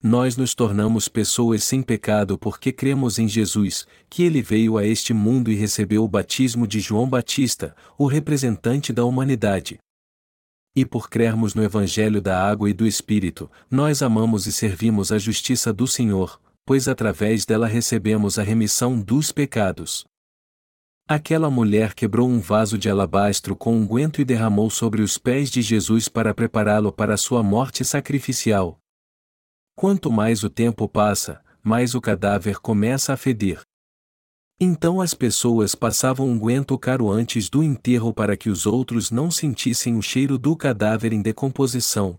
nós 0.02 0.36
nos 0.36 0.54
tornamos 0.54 1.08
pessoas 1.08 1.64
sem 1.64 1.82
pecado 1.82 2.38
porque 2.38 2.70
cremos 2.70 3.18
em 3.18 3.26
Jesus, 3.26 3.86
que 4.08 4.22
ele 4.22 4.40
veio 4.40 4.78
a 4.78 4.86
este 4.86 5.12
mundo 5.12 5.50
e 5.50 5.56
recebeu 5.56 6.04
o 6.04 6.08
batismo 6.08 6.68
de 6.68 6.78
João 6.78 7.08
Batista, 7.08 7.74
o 7.98 8.06
representante 8.06 8.92
da 8.92 9.04
humanidade. 9.04 9.78
E 10.76 10.84
por 10.84 11.10
crermos 11.10 11.54
no 11.54 11.64
Evangelho 11.64 12.20
da 12.20 12.40
água 12.40 12.70
e 12.70 12.72
do 12.72 12.86
Espírito, 12.86 13.50
nós 13.68 14.00
amamos 14.00 14.46
e 14.46 14.52
servimos 14.52 15.10
a 15.10 15.18
justiça 15.18 15.72
do 15.72 15.88
Senhor, 15.88 16.40
pois 16.64 16.86
através 16.86 17.44
dela 17.44 17.66
recebemos 17.66 18.38
a 18.38 18.44
remissão 18.44 19.00
dos 19.00 19.32
pecados. 19.32 20.04
Aquela 21.08 21.50
mulher 21.50 21.94
quebrou 21.94 22.28
um 22.28 22.38
vaso 22.38 22.78
de 22.78 22.88
alabastro 22.88 23.56
com 23.56 23.74
unguento 23.74 24.20
e 24.20 24.24
derramou 24.24 24.70
sobre 24.70 25.02
os 25.02 25.18
pés 25.18 25.50
de 25.50 25.60
Jesus 25.60 26.08
para 26.08 26.32
prepará-lo 26.32 26.92
para 26.92 27.16
sua 27.16 27.42
morte 27.42 27.84
sacrificial, 27.84 28.78
Quanto 29.78 30.10
mais 30.10 30.42
o 30.42 30.50
tempo 30.50 30.88
passa, 30.88 31.40
mais 31.62 31.94
o 31.94 32.00
cadáver 32.00 32.58
começa 32.58 33.12
a 33.12 33.16
feder. 33.16 33.60
Então 34.58 35.00
as 35.00 35.14
pessoas 35.14 35.76
passavam 35.76 36.28
um 36.28 36.36
guento 36.36 36.76
caro 36.76 37.08
antes 37.08 37.48
do 37.48 37.62
enterro 37.62 38.12
para 38.12 38.36
que 38.36 38.50
os 38.50 38.66
outros 38.66 39.12
não 39.12 39.30
sentissem 39.30 39.96
o 39.96 40.02
cheiro 40.02 40.36
do 40.36 40.56
cadáver 40.56 41.12
em 41.12 41.22
decomposição. 41.22 42.18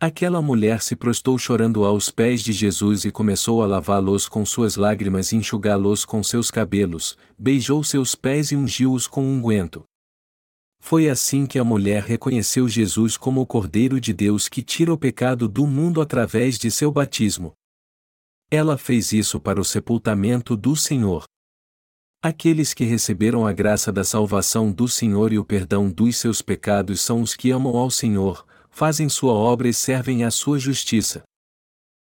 Aquela 0.00 0.40
mulher 0.40 0.82
se 0.82 0.94
prostou 0.94 1.36
chorando 1.36 1.84
aos 1.84 2.12
pés 2.12 2.40
de 2.42 2.52
Jesus 2.52 3.04
e 3.04 3.10
começou 3.10 3.60
a 3.60 3.66
lavá-los 3.66 4.28
com 4.28 4.46
suas 4.46 4.76
lágrimas 4.76 5.32
e 5.32 5.36
enxugá-los 5.38 6.04
com 6.04 6.22
seus 6.22 6.48
cabelos, 6.48 7.18
beijou 7.36 7.82
seus 7.82 8.14
pés 8.14 8.52
e 8.52 8.56
ungiu-os 8.56 9.08
com 9.08 9.24
unguento. 9.24 9.82
Foi 10.84 11.08
assim 11.08 11.46
que 11.46 11.60
a 11.60 11.64
mulher 11.64 12.02
reconheceu 12.02 12.68
Jesus 12.68 13.16
como 13.16 13.40
o 13.40 13.46
Cordeiro 13.46 14.00
de 14.00 14.12
Deus 14.12 14.48
que 14.48 14.60
tira 14.60 14.92
o 14.92 14.98
pecado 14.98 15.48
do 15.48 15.64
mundo 15.64 16.00
através 16.02 16.58
de 16.58 16.72
seu 16.72 16.90
batismo. 16.90 17.54
Ela 18.50 18.76
fez 18.76 19.12
isso 19.12 19.40
para 19.40 19.60
o 19.60 19.64
sepultamento 19.64 20.56
do 20.56 20.74
Senhor. 20.74 21.22
Aqueles 22.20 22.74
que 22.74 22.84
receberam 22.84 23.46
a 23.46 23.52
graça 23.52 23.92
da 23.92 24.02
salvação 24.02 24.72
do 24.72 24.88
Senhor 24.88 25.32
e 25.32 25.38
o 25.38 25.44
perdão 25.44 25.88
dos 25.88 26.16
seus 26.16 26.42
pecados 26.42 27.00
são 27.00 27.22
os 27.22 27.36
que 27.36 27.52
amam 27.52 27.76
ao 27.76 27.88
Senhor, 27.88 28.44
fazem 28.68 29.08
sua 29.08 29.32
obra 29.32 29.68
e 29.68 29.72
servem 29.72 30.24
à 30.24 30.32
sua 30.32 30.58
justiça. 30.58 31.22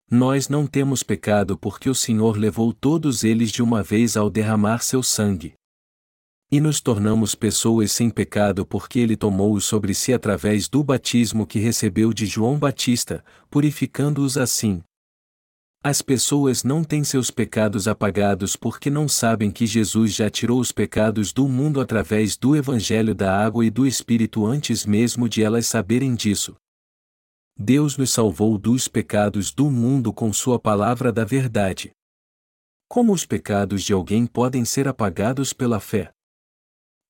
Nós 0.10 0.48
não 0.48 0.66
temos 0.66 1.04
pecado 1.04 1.58
porque 1.58 1.90
o 1.90 1.96
Senhor 1.96 2.38
levou 2.38 2.74
todos 2.74 3.26
eles 3.26 3.52
de 3.52 3.62
uma 3.62 3.84
vez 3.84 4.16
ao 4.16 4.30
derramar 4.30 4.82
seu 4.82 5.04
sangue 5.04 5.54
e 6.54 6.62
nos 6.62 6.80
tornamos 6.80 7.34
pessoas 7.34 7.92
sem 7.92 8.12
pecado 8.12 8.64
porque 8.64 9.00
ele 9.00 9.18
tomou-os 9.18 9.66
sobre 9.66 9.92
si 9.96 10.14
através 10.14 10.70
do 10.70 10.84
batismo 10.84 11.48
que 11.48 11.58
recebeu 11.58 12.14
de 12.14 12.28
João 12.28 12.60
Batista, 12.60 13.26
purificando-os 13.50 14.38
assim. 14.38 14.84
As 15.84 16.04
pessoas 16.04 16.64
não 16.64 16.84
têm 16.84 17.04
seus 17.04 17.32
pecados 17.32 17.88
apagados 17.88 18.56
porque 18.56 18.92
não 18.92 19.08
sabem 19.08 19.50
que 19.50 19.66
Jesus 19.66 20.14
já 20.14 20.30
tirou 20.30 20.60
os 20.60 20.72
pecados 20.72 21.34
do 21.34 21.48
mundo 21.48 21.82
através 21.82 22.38
do 22.38 22.56
Evangelho 22.56 23.16
da 23.16 23.36
água 23.36 23.66
e 23.66 23.72
do 23.72 23.88
Espírito 23.88 24.46
antes 24.46 24.86
mesmo 24.86 25.28
de 25.28 25.42
elas 25.42 25.66
saberem 25.66 26.14
disso. 26.14 26.56
Deus 27.58 27.98
nos 27.98 28.12
salvou 28.12 28.60
dos 28.60 28.88
pecados 28.88 29.52
do 29.52 29.72
mundo 29.72 30.14
com 30.14 30.32
Sua 30.32 30.60
palavra 30.60 31.12
da 31.12 31.26
verdade. 31.26 31.90
Como 32.88 33.12
os 33.12 33.26
pecados 33.26 33.82
de 33.82 33.92
alguém 33.92 34.28
podem 34.28 34.64
ser 34.64 34.88
apagados 34.88 35.52
pela 35.52 35.80
fé? 35.80 36.12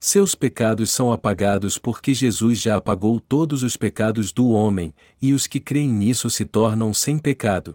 Seus 0.06 0.36
pecados 0.36 0.92
são 0.92 1.14
apagados 1.14 1.78
porque 1.78 2.14
Jesus 2.14 2.60
já 2.60 2.76
apagou 2.76 3.22
todos 3.22 3.64
os 3.64 3.78
pecados 3.78 4.34
do 4.34 4.50
homem, 4.50 4.94
e 5.22 5.32
os 5.32 5.48
que 5.48 5.62
creem 5.62 5.88
nisso 5.88 6.30
se 6.30 6.44
tornam 6.44 6.94
sem 6.94 7.18
pecado. 7.18 7.74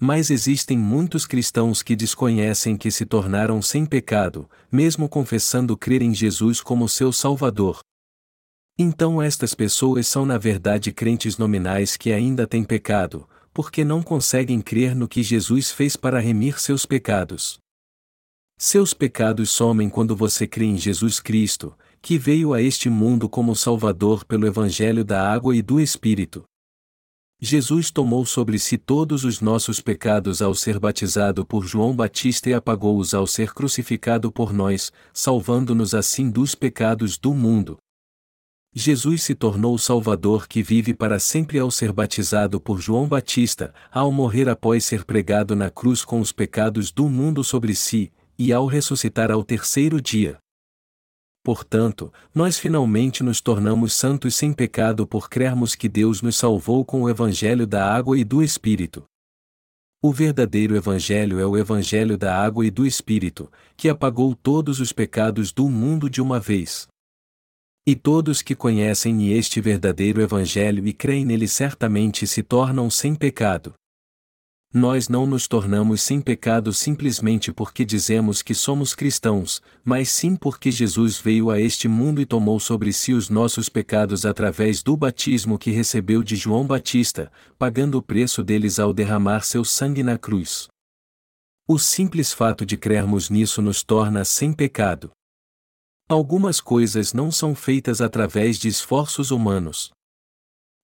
Mas 0.00 0.28
existem 0.28 0.76
muitos 0.76 1.26
cristãos 1.26 1.84
que 1.84 1.94
desconhecem 1.94 2.76
que 2.76 2.90
se 2.90 3.06
tornaram 3.06 3.62
sem 3.62 3.86
pecado, 3.86 4.50
mesmo 4.72 5.08
confessando 5.08 5.76
crer 5.76 6.02
em 6.02 6.12
Jesus 6.12 6.60
como 6.60 6.88
seu 6.88 7.12
Salvador. 7.12 7.78
Então 8.76 9.22
estas 9.22 9.54
pessoas 9.54 10.08
são 10.08 10.26
na 10.26 10.36
verdade 10.36 10.90
crentes 10.90 11.38
nominais 11.38 11.96
que 11.96 12.12
ainda 12.12 12.44
têm 12.44 12.64
pecado, 12.64 13.28
porque 13.54 13.84
não 13.84 14.02
conseguem 14.02 14.60
crer 14.60 14.96
no 14.96 15.06
que 15.06 15.22
Jesus 15.22 15.70
fez 15.70 15.94
para 15.94 16.18
remir 16.18 16.60
seus 16.60 16.84
pecados. 16.84 17.60
Seus 18.62 18.92
pecados 18.92 19.48
somem 19.48 19.88
quando 19.88 20.14
você 20.14 20.46
crê 20.46 20.66
em 20.66 20.76
Jesus 20.76 21.18
Cristo, 21.18 21.74
que 22.02 22.18
veio 22.18 22.52
a 22.52 22.60
este 22.60 22.90
mundo 22.90 23.26
como 23.26 23.56
Salvador 23.56 24.22
pelo 24.22 24.46
Evangelho 24.46 25.02
da 25.02 25.32
Água 25.32 25.56
e 25.56 25.62
do 25.62 25.80
Espírito. 25.80 26.44
Jesus 27.40 27.90
tomou 27.90 28.26
sobre 28.26 28.58
si 28.58 28.76
todos 28.76 29.24
os 29.24 29.40
nossos 29.40 29.80
pecados 29.80 30.42
ao 30.42 30.54
ser 30.54 30.78
batizado 30.78 31.46
por 31.46 31.64
João 31.64 31.96
Batista 31.96 32.50
e 32.50 32.52
apagou-os 32.52 33.14
ao 33.14 33.26
ser 33.26 33.54
crucificado 33.54 34.30
por 34.30 34.52
nós, 34.52 34.92
salvando-nos 35.10 35.94
assim 35.94 36.28
dos 36.28 36.54
pecados 36.54 37.16
do 37.16 37.32
mundo. 37.32 37.78
Jesus 38.74 39.22
se 39.22 39.34
tornou 39.34 39.74
o 39.74 39.78
Salvador 39.78 40.46
que 40.46 40.62
vive 40.62 40.92
para 40.92 41.18
sempre 41.18 41.58
ao 41.58 41.70
ser 41.70 41.92
batizado 41.92 42.60
por 42.60 42.78
João 42.78 43.08
Batista, 43.08 43.72
ao 43.90 44.12
morrer 44.12 44.50
após 44.50 44.84
ser 44.84 45.06
pregado 45.06 45.56
na 45.56 45.70
cruz 45.70 46.04
com 46.04 46.20
os 46.20 46.30
pecados 46.30 46.92
do 46.92 47.08
mundo 47.08 47.42
sobre 47.42 47.74
si, 47.74 48.12
e 48.40 48.54
ao 48.54 48.64
ressuscitar 48.64 49.30
ao 49.30 49.44
terceiro 49.44 50.00
dia. 50.00 50.38
Portanto, 51.44 52.10
nós 52.34 52.58
finalmente 52.58 53.22
nos 53.22 53.38
tornamos 53.38 53.92
santos 53.92 54.34
sem 54.34 54.50
pecado 54.50 55.06
por 55.06 55.28
crermos 55.28 55.74
que 55.74 55.90
Deus 55.90 56.22
nos 56.22 56.36
salvou 56.36 56.82
com 56.82 57.02
o 57.02 57.10
Evangelho 57.10 57.66
da 57.66 57.94
água 57.94 58.18
e 58.18 58.24
do 58.24 58.42
Espírito. 58.42 59.04
O 60.02 60.10
verdadeiro 60.10 60.74
Evangelho 60.74 61.38
é 61.38 61.44
o 61.44 61.54
Evangelho 61.54 62.16
da 62.16 62.34
água 62.34 62.64
e 62.64 62.70
do 62.70 62.86
Espírito, 62.86 63.52
que 63.76 63.90
apagou 63.90 64.34
todos 64.34 64.80
os 64.80 64.90
pecados 64.90 65.52
do 65.52 65.68
mundo 65.68 66.08
de 66.08 66.22
uma 66.22 66.40
vez. 66.40 66.88
E 67.86 67.94
todos 67.94 68.40
que 68.40 68.54
conhecem 68.54 69.34
este 69.34 69.60
verdadeiro 69.60 70.22
Evangelho 70.22 70.88
e 70.88 70.94
creem 70.94 71.26
nele 71.26 71.46
certamente 71.46 72.26
se 72.26 72.42
tornam 72.42 72.88
sem 72.88 73.14
pecado. 73.14 73.74
Nós 74.72 75.08
não 75.08 75.26
nos 75.26 75.48
tornamos 75.48 76.00
sem 76.00 76.20
pecado 76.20 76.72
simplesmente 76.72 77.52
porque 77.52 77.84
dizemos 77.84 78.40
que 78.40 78.54
somos 78.54 78.94
cristãos, 78.94 79.60
mas 79.84 80.10
sim 80.10 80.36
porque 80.36 80.70
Jesus 80.70 81.18
veio 81.18 81.50
a 81.50 81.60
este 81.60 81.88
mundo 81.88 82.20
e 82.20 82.26
tomou 82.26 82.60
sobre 82.60 82.92
si 82.92 83.12
os 83.12 83.28
nossos 83.28 83.68
pecados 83.68 84.24
através 84.24 84.80
do 84.80 84.96
batismo 84.96 85.58
que 85.58 85.72
recebeu 85.72 86.22
de 86.22 86.36
João 86.36 86.64
Batista, 86.64 87.32
pagando 87.58 87.98
o 87.98 88.02
preço 88.02 88.44
deles 88.44 88.78
ao 88.78 88.94
derramar 88.94 89.40
seu 89.40 89.64
sangue 89.64 90.04
na 90.04 90.16
cruz. 90.16 90.68
O 91.66 91.76
simples 91.76 92.32
fato 92.32 92.64
de 92.64 92.76
crermos 92.76 93.28
nisso 93.28 93.60
nos 93.60 93.82
torna 93.82 94.24
sem 94.24 94.52
pecado. 94.52 95.10
Algumas 96.08 96.60
coisas 96.60 97.12
não 97.12 97.32
são 97.32 97.56
feitas 97.56 98.00
através 98.00 98.56
de 98.56 98.68
esforços 98.68 99.32
humanos. 99.32 99.90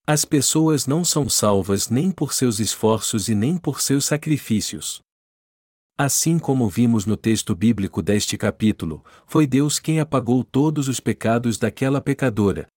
As 0.09 0.23
pessoas 0.23 0.87
não 0.87 1.03
são 1.03 1.27
salvas 1.27 1.89
nem 1.89 2.11
por 2.11 2.31
seus 2.31 2.61
esforços 2.61 3.27
e 3.27 3.35
nem 3.35 3.57
por 3.57 3.81
seus 3.81 4.05
sacrifícios. 4.05 5.01
Assim 5.97 6.39
como 6.39 6.69
vimos 6.69 7.05
no 7.05 7.17
texto 7.17 7.53
bíblico 7.53 8.01
deste 8.01 8.37
capítulo, 8.37 9.03
foi 9.25 9.45
Deus 9.45 9.79
quem 9.79 9.99
apagou 9.99 10.45
todos 10.45 10.87
os 10.87 11.01
pecados 11.01 11.57
daquela 11.57 11.99
pecadora. 11.99 12.69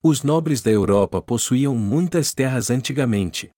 Os 0.00 0.22
nobres 0.22 0.62
da 0.62 0.70
Europa 0.70 1.20
possuíam 1.20 1.74
muitas 1.74 2.32
terras 2.32 2.70
antigamente. 2.70 3.50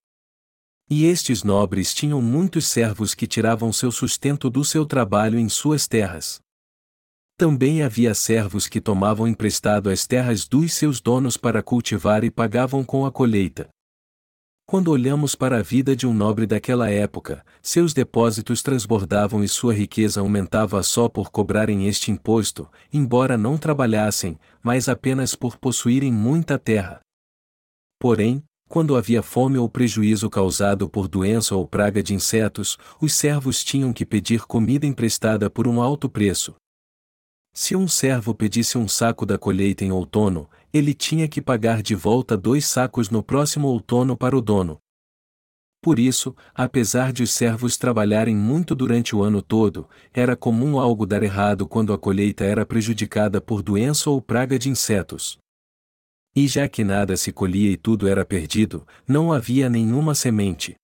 E 0.89 1.05
estes 1.05 1.43
nobres 1.43 1.93
tinham 1.93 2.23
muitos 2.23 2.67
servos 2.67 3.15
que 3.15 3.27
tiravam 3.27 3.71
seu 3.75 3.93
sustento 3.93 4.49
do 4.49 4.65
seu 4.65 4.87
trabalho 4.87 5.39
em 5.39 5.51
suas 5.51 5.87
terras. 5.87 6.41
Também 7.41 7.83
havia 7.83 8.13
servos 8.13 8.69
que 8.69 8.83
tomavam 8.83 9.27
emprestado 9.27 9.89
as 9.89 10.07
terras 10.07 10.47
dos 10.47 10.75
seus 10.75 11.01
donos 11.01 11.39
para 11.39 11.63
cultivar 11.63 12.23
e 12.23 12.31
pagavam 12.31 12.85
com 12.85 13.07
a 13.07 13.11
colheita. 13.11 13.67
Quando 14.67 14.89
olhamos 14.89 15.35
para 15.35 15.57
a 15.57 15.63
vida 15.63 15.97
de 15.97 16.07
um 16.07 16.13
nobre 16.13 16.47
daquela 16.47 16.91
época, 16.91 17.43
seus 17.63 17.95
depósitos 17.95 18.61
transbordavam 18.63 19.43
e 19.43 19.49
sua 19.49 19.73
riqueza 19.73 20.21
aumentava 20.21 20.83
só 20.83 21.09
por 21.09 21.31
cobrarem 21.31 21.89
este 21.89 22.11
imposto, 22.11 22.69
embora 22.93 23.39
não 23.39 23.57
trabalhassem, 23.57 24.39
mas 24.63 24.87
apenas 24.87 25.35
por 25.35 25.57
possuírem 25.57 26.13
muita 26.13 26.59
terra. 26.59 27.01
Porém, 27.99 28.45
quando 28.69 28.95
havia 28.95 29.23
fome 29.23 29.57
ou 29.57 29.67
prejuízo 29.67 30.29
causado 30.29 30.91
por 30.91 31.09
doença 31.09 31.55
ou 31.55 31.67
praga 31.67 32.03
de 32.03 32.13
insetos, 32.13 32.77
os 33.01 33.15
servos 33.15 33.65
tinham 33.65 33.95
que 33.95 34.05
pedir 34.05 34.43
comida 34.43 34.85
emprestada 34.85 35.49
por 35.49 35.67
um 35.67 35.81
alto 35.81 36.07
preço. 36.07 36.55
Se 37.53 37.75
um 37.75 37.89
servo 37.89 38.35
pedisse 38.35 38.79
um 38.79 38.87
saco 38.87 39.27
da 39.27 39.37
colheita 39.37 39.85
em 39.85 39.91
outono, 39.91 40.49
ele 40.73 40.95
tinha 40.95 41.27
que 41.27 41.43
pagar 41.43 41.83
de 41.83 41.95
volta 41.95 42.37
dois 42.37 42.65
sacos 42.67 43.11
no 43.11 43.23
próximo 43.23 43.69
outono 43.69 44.17
para 44.17 44.37
o 44.37 44.41
dono. 44.41 44.79
Por 45.83 45.99
isso, 45.99 46.37
apesar 46.55 47.13
de 47.13 47.23
os 47.23 47.31
servos 47.31 47.77
trabalharem 47.77 48.37
muito 48.37 48.75
durante 48.75 49.17
o 49.17 49.23
ano 49.23 49.41
todo, 49.41 49.89
era 50.13 50.37
comum 50.37 50.79
algo 50.79 51.07
dar 51.07 51.23
errado 51.23 51.67
quando 51.67 51.93
a 51.93 51.99
colheita 51.99 52.45
era 52.45 52.67
prejudicada 52.67 53.41
por 53.41 53.63
doença 53.63 54.11
ou 54.11 54.21
praga 54.21 54.59
de 54.59 54.69
insetos. 54.69 55.39
E 56.37 56.47
já 56.47 56.69
que 56.69 56.85
nada 56.85 57.17
se 57.17 57.33
colhia 57.33 57.73
e 57.73 57.77
tudo 57.77 58.07
era 58.07 58.25
perdido, 58.25 58.87
não 59.09 59.33
havia 59.33 59.69
nenhuma 59.69 60.15
semente. 60.15 60.77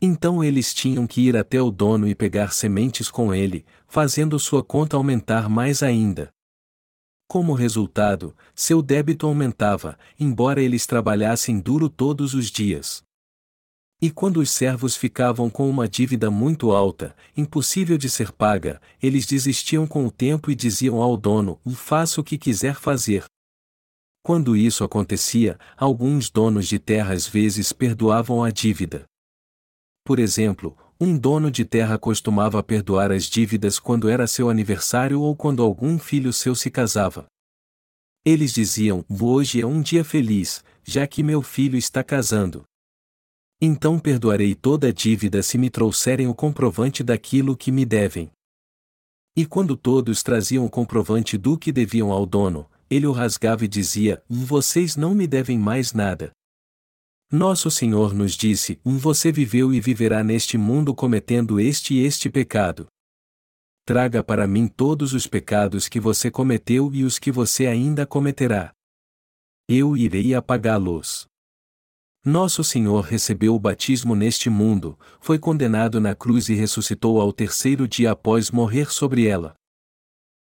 Então 0.00 0.44
eles 0.44 0.72
tinham 0.72 1.06
que 1.06 1.22
ir 1.22 1.36
até 1.36 1.60
o 1.60 1.70
dono 1.72 2.06
e 2.06 2.14
pegar 2.14 2.52
sementes 2.52 3.10
com 3.10 3.34
ele, 3.34 3.66
fazendo 3.86 4.38
sua 4.38 4.62
conta 4.62 4.96
aumentar 4.96 5.48
mais 5.48 5.82
ainda. 5.82 6.30
Como 7.28 7.52
resultado, 7.52 8.34
seu 8.54 8.80
débito 8.80 9.26
aumentava, 9.26 9.98
embora 10.18 10.62
eles 10.62 10.86
trabalhassem 10.86 11.60
duro 11.60 11.88
todos 11.88 12.32
os 12.32 12.46
dias. 12.46 13.02
E 14.00 14.10
quando 14.10 14.36
os 14.36 14.50
servos 14.50 14.96
ficavam 14.96 15.50
com 15.50 15.68
uma 15.68 15.88
dívida 15.88 16.30
muito 16.30 16.70
alta, 16.70 17.16
impossível 17.36 17.98
de 17.98 18.08
ser 18.08 18.30
paga, 18.30 18.80
eles 19.02 19.26
desistiam 19.26 19.86
com 19.86 20.06
o 20.06 20.10
tempo 20.10 20.52
e 20.52 20.54
diziam 20.54 21.02
ao 21.02 21.16
dono: 21.16 21.60
faça 21.74 22.20
o 22.20 22.24
que 22.24 22.38
quiser 22.38 22.76
fazer. 22.76 23.24
Quando 24.22 24.56
isso 24.56 24.84
acontecia, 24.84 25.58
alguns 25.76 26.30
donos 26.30 26.68
de 26.68 26.78
terra 26.78 27.12
às 27.12 27.26
vezes 27.26 27.72
perdoavam 27.72 28.44
a 28.44 28.50
dívida. 28.50 29.04
Por 30.08 30.18
exemplo, 30.18 30.74
um 30.98 31.18
dono 31.18 31.50
de 31.50 31.66
terra 31.66 31.98
costumava 31.98 32.62
perdoar 32.62 33.12
as 33.12 33.24
dívidas 33.24 33.78
quando 33.78 34.08
era 34.08 34.26
seu 34.26 34.48
aniversário 34.48 35.20
ou 35.20 35.36
quando 35.36 35.62
algum 35.62 35.98
filho 35.98 36.32
seu 36.32 36.54
se 36.54 36.70
casava. 36.70 37.26
Eles 38.24 38.50
diziam: 38.50 39.04
Hoje 39.06 39.60
é 39.60 39.66
um 39.66 39.82
dia 39.82 40.02
feliz, 40.02 40.64
já 40.82 41.06
que 41.06 41.22
meu 41.22 41.42
filho 41.42 41.76
está 41.76 42.02
casando. 42.02 42.64
Então 43.60 43.98
perdoarei 43.98 44.54
toda 44.54 44.88
a 44.88 44.92
dívida 44.92 45.42
se 45.42 45.58
me 45.58 45.68
trouxerem 45.68 46.26
o 46.26 46.34
comprovante 46.34 47.04
daquilo 47.04 47.54
que 47.54 47.70
me 47.70 47.84
devem. 47.84 48.30
E 49.36 49.44
quando 49.44 49.76
todos 49.76 50.22
traziam 50.22 50.64
o 50.64 50.70
comprovante 50.70 51.36
do 51.36 51.58
que 51.58 51.70
deviam 51.70 52.10
ao 52.10 52.24
dono, 52.24 52.66
ele 52.88 53.06
o 53.06 53.12
rasgava 53.12 53.66
e 53.66 53.68
dizia: 53.68 54.22
Vocês 54.26 54.96
não 54.96 55.14
me 55.14 55.26
devem 55.26 55.58
mais 55.58 55.92
nada. 55.92 56.32
Nosso 57.30 57.70
Senhor 57.70 58.14
nos 58.14 58.32
disse: 58.32 58.80
Você 58.82 59.30
viveu 59.30 59.74
e 59.74 59.80
viverá 59.80 60.24
neste 60.24 60.56
mundo 60.56 60.94
cometendo 60.94 61.60
este 61.60 61.92
e 61.92 61.98
este 61.98 62.30
pecado. 62.30 62.86
Traga 63.84 64.24
para 64.24 64.46
mim 64.46 64.66
todos 64.66 65.12
os 65.12 65.26
pecados 65.26 65.88
que 65.88 66.00
você 66.00 66.30
cometeu 66.30 66.90
e 66.94 67.04
os 67.04 67.18
que 67.18 67.30
você 67.30 67.66
ainda 67.66 68.06
cometerá. 68.06 68.72
Eu 69.68 69.94
irei 69.94 70.34
apagá-los. 70.34 71.26
Nosso 72.24 72.64
Senhor 72.64 73.02
recebeu 73.02 73.54
o 73.54 73.60
batismo 73.60 74.14
neste 74.14 74.48
mundo, 74.48 74.98
foi 75.20 75.38
condenado 75.38 76.00
na 76.00 76.14
cruz 76.14 76.48
e 76.48 76.54
ressuscitou 76.54 77.20
ao 77.20 77.30
terceiro 77.30 77.86
dia 77.86 78.12
após 78.12 78.50
morrer 78.50 78.90
sobre 78.90 79.26
ela. 79.26 79.54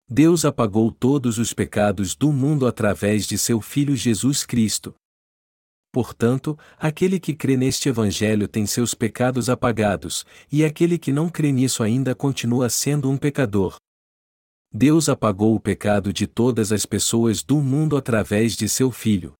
Deus 0.07 0.45
apagou 0.45 0.91
todos 0.91 1.39
os 1.39 1.51
pecados 1.51 2.15
do 2.15 2.31
mundo 2.31 2.67
através 2.67 3.25
de 3.25 3.39
seu 3.39 3.59
Filho 3.59 3.95
Jesus 3.95 4.45
Cristo. 4.45 4.93
Portanto, 5.95 6.59
aquele 6.77 7.21
que 7.21 7.33
crê 7.33 7.55
neste 7.55 7.87
Evangelho 7.87 8.49
tem 8.49 8.65
seus 8.65 8.93
pecados 8.93 9.49
apagados, 9.49 10.25
e 10.51 10.65
aquele 10.65 10.99
que 10.99 11.09
não 11.09 11.29
crê 11.29 11.53
nisso 11.53 11.81
ainda 11.81 12.13
continua 12.13 12.69
sendo 12.69 13.09
um 13.09 13.17
pecador. 13.17 13.77
Deus 14.73 15.07
apagou 15.07 15.55
o 15.55 15.59
pecado 15.59 16.11
de 16.11 16.27
todas 16.27 16.73
as 16.73 16.85
pessoas 16.85 17.41
do 17.41 17.61
mundo 17.61 17.95
através 17.95 18.57
de 18.57 18.67
seu 18.67 18.91
Filho. 18.91 19.35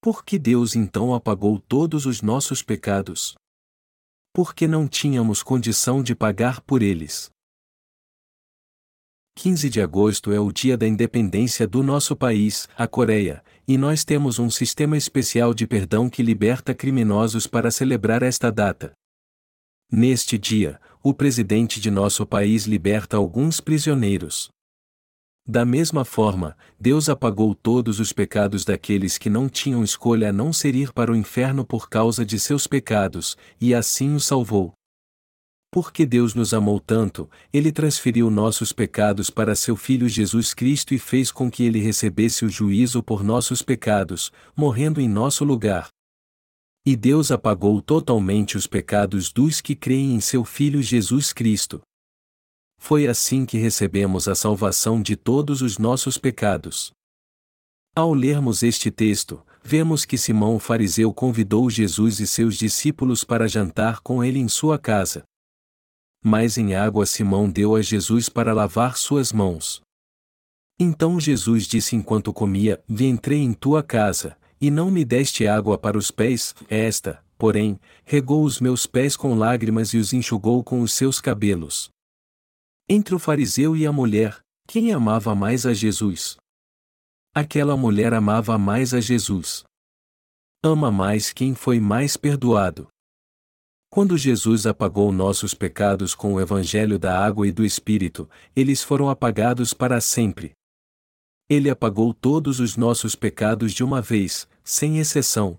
Por 0.00 0.24
que 0.24 0.38
Deus 0.38 0.74
então 0.74 1.12
apagou 1.12 1.60
todos 1.60 2.06
os 2.06 2.22
nossos 2.22 2.62
pecados? 2.62 3.34
Porque 4.32 4.66
não 4.66 4.88
tínhamos 4.88 5.42
condição 5.42 6.02
de 6.02 6.14
pagar 6.14 6.62
por 6.62 6.80
eles. 6.80 7.30
15 9.36 9.70
de 9.70 9.80
agosto 9.80 10.32
é 10.32 10.40
o 10.40 10.52
dia 10.52 10.76
da 10.76 10.86
independência 10.86 11.66
do 11.66 11.82
nosso 11.82 12.14
país, 12.14 12.68
a 12.76 12.86
Coreia, 12.86 13.42
e 13.66 13.78
nós 13.78 14.04
temos 14.04 14.38
um 14.38 14.50
sistema 14.50 14.96
especial 14.96 15.54
de 15.54 15.66
perdão 15.66 16.10
que 16.10 16.22
liberta 16.22 16.74
criminosos 16.74 17.46
para 17.46 17.70
celebrar 17.70 18.22
esta 18.22 18.50
data. 18.50 18.92
Neste 19.90 20.36
dia, 20.36 20.80
o 21.02 21.14
presidente 21.14 21.80
de 21.80 21.90
nosso 21.90 22.26
país 22.26 22.64
liberta 22.64 23.16
alguns 23.16 23.60
prisioneiros. 23.60 24.50
Da 25.48 25.64
mesma 25.64 26.04
forma, 26.04 26.56
Deus 26.78 27.08
apagou 27.08 27.54
todos 27.54 27.98
os 27.98 28.12
pecados 28.12 28.64
daqueles 28.64 29.16
que 29.16 29.30
não 29.30 29.48
tinham 29.48 29.82
escolha 29.82 30.28
a 30.28 30.32
não 30.32 30.52
ser 30.52 30.74
ir 30.74 30.92
para 30.92 31.10
o 31.10 31.16
inferno 31.16 31.64
por 31.64 31.88
causa 31.88 32.24
de 32.24 32.38
seus 32.38 32.66
pecados, 32.66 33.36
e 33.60 33.74
assim 33.74 34.14
os 34.14 34.24
salvou. 34.26 34.72
Porque 35.72 36.04
Deus 36.04 36.34
nos 36.34 36.52
amou 36.52 36.80
tanto, 36.80 37.30
ele 37.52 37.70
transferiu 37.70 38.28
nossos 38.28 38.72
pecados 38.72 39.30
para 39.30 39.54
seu 39.54 39.76
Filho 39.76 40.08
Jesus 40.08 40.52
Cristo 40.52 40.92
e 40.92 40.98
fez 40.98 41.30
com 41.30 41.48
que 41.48 41.62
ele 41.62 41.78
recebesse 41.78 42.44
o 42.44 42.48
juízo 42.48 43.02
por 43.02 43.22
nossos 43.22 43.62
pecados, 43.62 44.32
morrendo 44.56 45.00
em 45.00 45.08
nosso 45.08 45.44
lugar. 45.44 45.88
E 46.84 46.96
Deus 46.96 47.30
apagou 47.30 47.80
totalmente 47.80 48.56
os 48.56 48.66
pecados 48.66 49.32
dos 49.32 49.60
que 49.60 49.76
creem 49.76 50.14
em 50.14 50.20
seu 50.20 50.44
Filho 50.44 50.82
Jesus 50.82 51.32
Cristo. 51.32 51.80
Foi 52.76 53.06
assim 53.06 53.46
que 53.46 53.58
recebemos 53.58 54.26
a 54.26 54.34
salvação 54.34 55.00
de 55.00 55.14
todos 55.14 55.62
os 55.62 55.78
nossos 55.78 56.18
pecados. 56.18 56.90
Ao 57.94 58.12
lermos 58.12 58.62
este 58.64 58.90
texto, 58.90 59.44
vemos 59.62 60.04
que 60.04 60.18
Simão 60.18 60.56
o 60.56 60.58
fariseu 60.58 61.12
convidou 61.12 61.70
Jesus 61.70 62.18
e 62.18 62.26
seus 62.26 62.56
discípulos 62.56 63.22
para 63.22 63.46
jantar 63.46 64.00
com 64.00 64.24
ele 64.24 64.38
em 64.38 64.48
sua 64.48 64.78
casa. 64.78 65.22
Mas 66.22 66.58
em 66.58 66.74
água 66.74 67.06
Simão 67.06 67.48
deu 67.48 67.74
a 67.74 67.82
Jesus 67.82 68.28
para 68.28 68.52
lavar 68.52 68.96
suas 68.96 69.32
mãos. 69.32 69.80
Então 70.78 71.20
Jesus 71.20 71.66
disse 71.66 71.96
enquanto 71.96 72.32
comia: 72.32 72.82
Vi 72.88 73.06
entrei 73.06 73.40
em 73.40 73.52
tua 73.52 73.82
casa, 73.82 74.36
e 74.60 74.70
não 74.70 74.90
me 74.90 75.04
deste 75.04 75.46
água 75.46 75.78
para 75.78 75.96
os 75.96 76.10
pés, 76.10 76.54
esta, 76.68 77.24
porém, 77.38 77.80
regou 78.04 78.44
os 78.44 78.60
meus 78.60 78.86
pés 78.86 79.16
com 79.16 79.34
lágrimas 79.34 79.94
e 79.94 79.98
os 79.98 80.12
enxugou 80.12 80.62
com 80.62 80.82
os 80.82 80.92
seus 80.92 81.20
cabelos. 81.20 81.90
Entre 82.88 83.14
o 83.14 83.18
fariseu 83.18 83.76
e 83.76 83.86
a 83.86 83.92
mulher, 83.92 84.42
quem 84.66 84.92
amava 84.92 85.34
mais 85.34 85.64
a 85.64 85.72
Jesus? 85.72 86.36
Aquela 87.34 87.76
mulher 87.76 88.12
amava 88.12 88.58
mais 88.58 88.92
a 88.92 89.00
Jesus. 89.00 89.64
Ama 90.62 90.90
mais 90.90 91.32
quem 91.32 91.54
foi 91.54 91.78
mais 91.78 92.16
perdoado. 92.16 92.88
Quando 93.90 94.16
Jesus 94.16 94.66
apagou 94.66 95.10
nossos 95.10 95.52
pecados 95.52 96.14
com 96.14 96.34
o 96.34 96.40
Evangelho 96.40 96.98
da 96.98 97.18
água 97.18 97.46
e 97.46 97.52
do 97.52 97.64
Espírito, 97.64 98.30
eles 98.54 98.82
foram 98.82 99.10
apagados 99.10 99.74
para 99.74 100.00
sempre. 100.00 100.52
Ele 101.48 101.68
apagou 101.68 102.14
todos 102.14 102.60
os 102.60 102.76
nossos 102.76 103.16
pecados 103.16 103.72
de 103.72 103.82
uma 103.82 104.00
vez, 104.00 104.48
sem 104.62 104.98
exceção. 104.98 105.58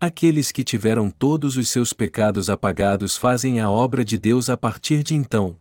Aqueles 0.00 0.52
que 0.52 0.62
tiveram 0.62 1.10
todos 1.10 1.56
os 1.56 1.68
seus 1.68 1.92
pecados 1.92 2.48
apagados 2.48 3.16
fazem 3.16 3.60
a 3.60 3.68
obra 3.68 4.04
de 4.04 4.16
Deus 4.16 4.48
a 4.48 4.56
partir 4.56 5.02
de 5.02 5.14
então 5.14 5.58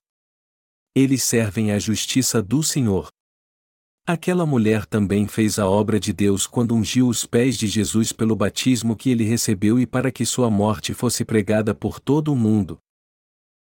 eles 0.96 1.24
servem 1.24 1.72
à 1.72 1.80
justiça 1.80 2.42
do 2.42 2.62
Senhor. 2.62 3.08
Aquela 4.06 4.46
mulher 4.46 4.86
também 4.86 5.28
fez 5.28 5.58
a 5.58 5.66
obra 5.66 5.98
de 5.98 6.12
Deus 6.12 6.46
quando 6.46 6.76
ungiu 6.76 7.08
os 7.08 7.26
pés 7.26 7.58
de 7.58 7.68
Jesus 7.68 8.12
pelo 8.12 8.36
batismo 8.36 8.98
que 8.98 9.10
ele 9.10 9.24
recebeu 9.24 9.80
e 9.80 9.86
para 9.86 10.12
que 10.12 10.26
sua 10.26 10.50
morte 10.50 10.94
fosse 10.94 11.24
pregada 11.24 11.74
por 11.74 12.02
todo 12.02 12.34
o 12.34 12.36
mundo. 12.36 12.78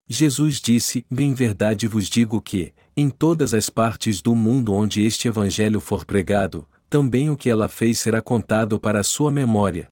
Jesus 0.06 0.60
disse: 0.60 1.06
Bem 1.10 1.32
verdade 1.32 1.88
vos 1.88 2.06
digo 2.06 2.38
que, 2.42 2.74
em 2.94 3.08
todas 3.08 3.54
as 3.54 3.70
partes 3.70 4.20
do 4.20 4.36
mundo 4.36 4.74
onde 4.74 5.02
este 5.02 5.26
evangelho 5.26 5.80
for 5.80 6.04
pregado, 6.04 6.68
também 6.90 7.30
o 7.30 7.36
que 7.36 7.48
ela 7.48 7.66
fez 7.66 7.98
será 7.98 8.20
contado 8.20 8.78
para 8.78 9.00
a 9.00 9.04
sua 9.04 9.30
memória. 9.30 9.88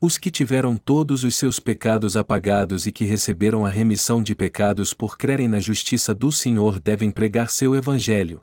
Os 0.00 0.16
que 0.16 0.30
tiveram 0.30 0.76
todos 0.76 1.24
os 1.24 1.34
seus 1.34 1.58
pecados 1.58 2.16
apagados 2.16 2.86
e 2.86 2.92
que 2.92 3.04
receberam 3.04 3.66
a 3.66 3.68
remissão 3.68 4.22
de 4.22 4.32
pecados 4.32 4.94
por 4.94 5.18
crerem 5.18 5.48
na 5.48 5.58
justiça 5.58 6.14
do 6.14 6.30
Senhor 6.30 6.78
devem 6.78 7.10
pregar 7.10 7.50
seu 7.50 7.74
Evangelho. 7.74 8.40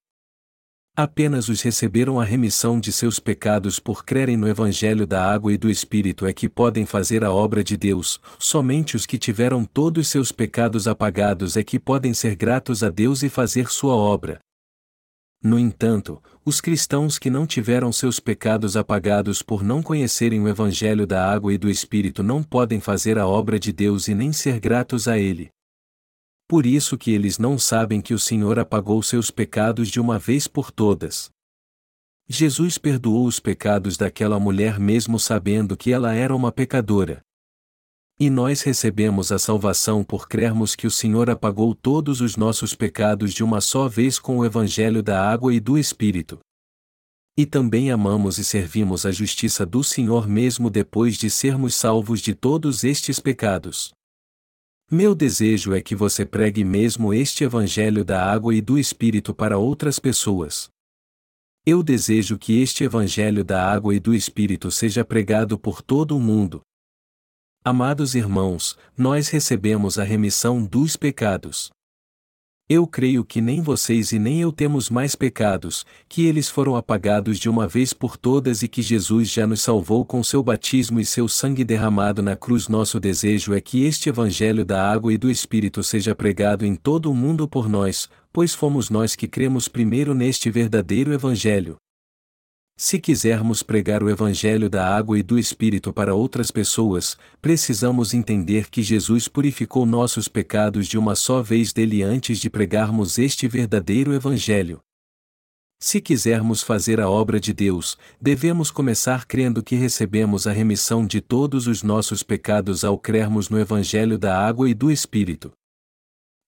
Apenas 0.99 1.47
os 1.47 1.61
receberam 1.61 2.19
a 2.19 2.23
remissão 2.23 2.79
de 2.79 2.91
seus 2.91 3.19
pecados 3.19 3.79
por 3.79 4.03
crerem 4.03 4.35
no 4.35 4.47
Evangelho 4.47 5.05
da 5.05 5.31
água 5.31 5.53
e 5.53 5.57
do 5.57 5.69
Espírito 5.69 6.25
é 6.25 6.33
que 6.33 6.49
podem 6.49 6.87
fazer 6.87 7.23
a 7.23 7.31
obra 7.31 7.63
de 7.63 7.77
Deus, 7.77 8.19
somente 8.39 8.95
os 8.95 9.05
que 9.05 9.19
tiveram 9.19 9.63
todos 9.63 10.07
seus 10.07 10.31
pecados 10.31 10.87
apagados 10.87 11.55
é 11.55 11.63
que 11.63 11.77
podem 11.77 12.15
ser 12.15 12.35
gratos 12.35 12.81
a 12.81 12.89
Deus 12.89 13.21
e 13.21 13.29
fazer 13.29 13.69
sua 13.69 13.93
obra. 13.93 14.39
No 15.43 15.59
entanto, 15.59 16.19
os 16.43 16.59
cristãos 16.59 17.19
que 17.19 17.29
não 17.29 17.45
tiveram 17.45 17.91
seus 17.91 18.19
pecados 18.19 18.75
apagados 18.75 19.43
por 19.43 19.61
não 19.61 19.83
conhecerem 19.83 20.41
o 20.41 20.47
Evangelho 20.47 21.05
da 21.05 21.31
água 21.31 21.53
e 21.53 21.59
do 21.59 21.69
Espírito 21.69 22.23
não 22.23 22.41
podem 22.41 22.79
fazer 22.79 23.19
a 23.19 23.27
obra 23.27 23.59
de 23.59 23.71
Deus 23.71 24.07
e 24.07 24.15
nem 24.15 24.33
ser 24.33 24.59
gratos 24.59 25.07
a 25.07 25.15
Ele. 25.15 25.51
Por 26.47 26.65
isso 26.65 26.97
que 26.97 27.11
eles 27.11 27.37
não 27.37 27.59
sabem 27.59 27.99
que 27.99 28.13
o 28.13 28.19
Senhor 28.19 28.57
apagou 28.57 29.03
seus 29.03 29.29
pecados 29.29 29.89
de 29.89 29.99
uma 29.99 30.17
vez 30.17 30.47
por 30.47 30.71
todas. 30.71 31.29
Jesus 32.29 32.77
perdoou 32.77 33.25
os 33.25 33.39
pecados 33.39 33.97
daquela 33.97 34.39
mulher 34.39 34.79
mesmo 34.79 35.19
sabendo 35.19 35.75
que 35.75 35.91
ela 35.91 36.13
era 36.13 36.33
uma 36.33 36.51
pecadora. 36.51 37.21
E 38.17 38.29
nós 38.29 38.61
recebemos 38.61 39.31
a 39.31 39.37
salvação 39.37 40.03
por 40.03 40.27
crermos 40.27 40.73
que 40.73 40.87
o 40.87 40.91
Senhor 40.91 41.29
apagou 41.29 41.75
todos 41.75 42.21
os 42.21 42.37
nossos 42.37 42.73
pecados 42.73 43.33
de 43.33 43.43
uma 43.43 43.59
só 43.59 43.87
vez 43.89 44.17
com 44.17 44.37
o 44.37 44.45
Evangelho 44.45 45.03
da 45.03 45.29
água 45.29 45.53
e 45.53 45.59
do 45.59 45.77
Espírito. 45.77 46.39
E 47.37 47.45
também 47.45 47.91
amamos 47.91 48.37
e 48.39 48.43
servimos 48.43 49.05
a 49.05 49.11
justiça 49.11 49.65
do 49.65 49.83
Senhor 49.83 50.27
mesmo 50.27 50.69
depois 50.69 51.17
de 51.17 51.29
sermos 51.29 51.75
salvos 51.75 52.21
de 52.21 52.33
todos 52.33 52.83
estes 52.83 53.19
pecados. 53.19 53.96
Meu 54.89 55.13
desejo 55.13 55.73
é 55.73 55.81
que 55.81 55.95
você 55.95 56.25
pregue 56.25 56.63
mesmo 56.63 57.13
este 57.13 57.43
Evangelho 57.43 58.05
da 58.05 58.23
água 58.23 58.55
e 58.55 58.61
do 58.61 58.77
Espírito 58.79 59.33
para 59.33 59.57
outras 59.57 59.99
pessoas. 59.99 60.69
Eu 61.65 61.83
desejo 61.83 62.37
que 62.37 62.61
este 62.61 62.85
Evangelho 62.85 63.43
da 63.43 63.69
água 63.69 63.93
e 63.93 63.99
do 63.99 64.15
Espírito 64.15 64.71
seja 64.71 65.03
pregado 65.03 65.59
por 65.59 65.81
todo 65.81 66.15
o 66.15 66.19
mundo, 66.19 66.61
Amados 67.69 68.15
irmãos, 68.15 68.77
nós 68.97 69.27
recebemos 69.27 69.99
a 69.99 70.03
remissão 70.05 70.63
dos 70.63 70.95
pecados. 70.95 71.69
Eu 72.69 72.85
creio 72.85 73.23
que 73.23 73.39
nem 73.39 73.61
vocês 73.61 74.11
e 74.11 74.19
nem 74.19 74.41
eu 74.41 74.51
temos 74.51 74.89
mais 74.89 75.15
pecados, 75.15 75.85
que 76.09 76.25
eles 76.25 76.49
foram 76.49 76.75
apagados 76.75 77.39
de 77.39 77.49
uma 77.49 77.65
vez 77.65 77.93
por 77.93 78.17
todas 78.17 78.61
e 78.61 78.67
que 78.67 78.81
Jesus 78.81 79.31
já 79.31 79.47
nos 79.47 79.61
salvou 79.61 80.03
com 80.03 80.21
seu 80.21 80.43
batismo 80.43 80.99
e 80.99 81.05
seu 81.05 81.29
sangue 81.29 81.63
derramado 81.63 82.21
na 82.21 82.35
cruz. 82.35 82.67
Nosso 82.67 82.99
desejo 82.99 83.53
é 83.53 83.61
que 83.61 83.85
este 83.85 84.09
Evangelho 84.09 84.65
da 84.65 84.85
água 84.85 85.13
e 85.13 85.17
do 85.17 85.31
Espírito 85.31 85.81
seja 85.81 86.13
pregado 86.13 86.65
em 86.65 86.75
todo 86.75 87.09
o 87.09 87.15
mundo 87.15 87.47
por 87.47 87.69
nós, 87.69 88.09
pois 88.33 88.53
fomos 88.53 88.89
nós 88.89 89.15
que 89.15 89.29
cremos 89.29 89.69
primeiro 89.69 90.13
neste 90.13 90.49
verdadeiro 90.51 91.13
Evangelho. 91.13 91.77
Se 92.79 92.99
quisermos 92.99 93.63
pregar 93.63 94.03
o 94.03 94.09
Evangelho 94.09 94.69
da 94.69 94.95
água 94.95 95.17
e 95.17 95.23
do 95.23 95.39
Espírito 95.39 95.91
para 95.91 96.13
outras 96.13 96.51
pessoas, 96.51 97.17
precisamos 97.41 98.13
entender 98.13 98.69
que 98.69 98.83
Jesus 98.83 99.27
purificou 99.27 99.83
nossos 99.83 100.27
pecados 100.27 100.85
de 100.87 100.95
uma 100.95 101.15
só 101.15 101.41
vez 101.41 101.73
dele 101.73 102.03
antes 102.03 102.37
de 102.37 102.51
pregarmos 102.51 103.17
este 103.17 103.47
verdadeiro 103.47 104.13
Evangelho. 104.13 104.79
Se 105.79 105.99
quisermos 105.99 106.61
fazer 106.61 107.01
a 107.01 107.09
obra 107.09 107.39
de 107.39 107.51
Deus, 107.51 107.97
devemos 108.21 108.69
começar 108.69 109.25
crendo 109.25 109.63
que 109.63 109.75
recebemos 109.75 110.45
a 110.45 110.51
remissão 110.51 111.03
de 111.03 111.19
todos 111.19 111.65
os 111.65 111.81
nossos 111.81 112.21
pecados 112.21 112.83
ao 112.83 112.95
crermos 112.95 113.49
no 113.49 113.59
Evangelho 113.59 114.19
da 114.19 114.37
água 114.39 114.69
e 114.69 114.75
do 114.75 114.91
Espírito. 114.91 115.51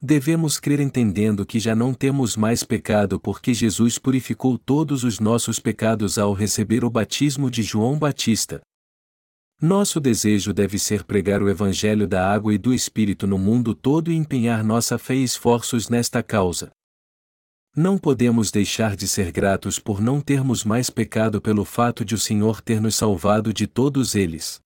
Devemos 0.02 0.62
crer 0.62 0.80
entendendo 0.80 1.46
que 1.46 1.60
já 1.60 1.76
não 1.76 1.94
temos 1.94 2.38
mais 2.38 2.64
pecado 2.64 3.20
porque 3.20 3.54
Jesus 3.54 3.98
purificou 3.98 4.58
todos 4.58 5.04
os 5.04 5.20
nossos 5.20 5.60
pecados 5.60 6.18
ao 6.18 6.32
receber 6.32 6.86
o 6.86 6.90
batismo 6.90 7.52
de 7.52 7.62
João 7.62 8.00
Batista. 8.00 8.62
Nosso 9.62 10.00
desejo 10.00 10.54
deve 10.54 10.80
ser 10.80 11.04
pregar 11.04 11.44
o 11.44 11.50
Evangelho 11.50 12.08
da 12.08 12.32
água 12.32 12.54
e 12.54 12.58
do 12.58 12.74
Espírito 12.74 13.28
no 13.28 13.38
mundo 13.38 13.76
todo 13.76 14.10
e 14.10 14.16
empenhar 14.16 14.64
nossa 14.64 14.98
fé 14.98 15.16
e 15.16 15.24
esforços 15.24 15.90
nesta 15.90 16.24
causa. 16.24 16.72
Não 17.76 17.98
podemos 17.98 18.52
deixar 18.52 18.96
de 18.96 19.06
ser 19.06 19.34
gratos 19.34 19.80
por 19.80 20.00
não 20.00 20.22
termos 20.22 20.64
mais 20.64 20.90
pecado 20.90 21.42
pelo 21.42 21.66
fato 21.66 22.06
de 22.06 22.16
o 22.16 22.18
Senhor 22.18 22.62
ter 22.62 22.80
nos 22.80 22.96
salvado 22.96 23.54
de 23.54 23.68
todos 23.68 24.16
eles. 24.16 24.62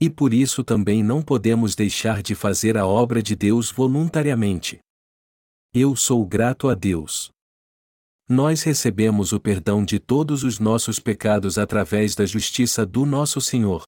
E 0.00 0.08
por 0.08 0.32
isso 0.32 0.64
também 0.64 1.02
não 1.02 1.20
podemos 1.20 1.74
deixar 1.74 2.22
de 2.22 2.34
fazer 2.34 2.78
a 2.78 2.86
obra 2.86 3.22
de 3.22 3.36
Deus 3.36 3.70
voluntariamente. 3.70 4.78
Eu 5.74 5.94
sou 5.94 6.24
grato 6.24 6.68
a 6.68 6.74
Deus. 6.74 7.30
Nós 8.28 8.62
recebemos 8.62 9.32
o 9.32 9.38
perdão 9.38 9.84
de 9.84 9.98
todos 9.98 10.42
os 10.42 10.58
nossos 10.58 10.98
pecados 10.98 11.58
através 11.58 12.14
da 12.14 12.24
justiça 12.24 12.86
do 12.86 13.04
nosso 13.04 13.40
Senhor. 13.40 13.82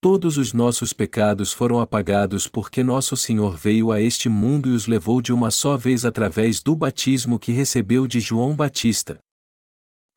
Todos 0.00 0.38
os 0.38 0.54
nossos 0.54 0.94
pecados 0.94 1.52
foram 1.52 1.78
apagados 1.78 2.48
porque 2.48 2.82
nosso 2.82 3.14
Senhor 3.14 3.54
veio 3.54 3.92
a 3.92 4.00
este 4.00 4.30
mundo 4.30 4.70
e 4.70 4.72
os 4.72 4.86
levou 4.86 5.20
de 5.20 5.30
uma 5.30 5.50
só 5.50 5.76
vez 5.76 6.06
através 6.06 6.62
do 6.62 6.74
batismo 6.74 7.38
que 7.38 7.52
recebeu 7.52 8.06
de 8.06 8.20
João 8.20 8.56
Batista. 8.56 9.18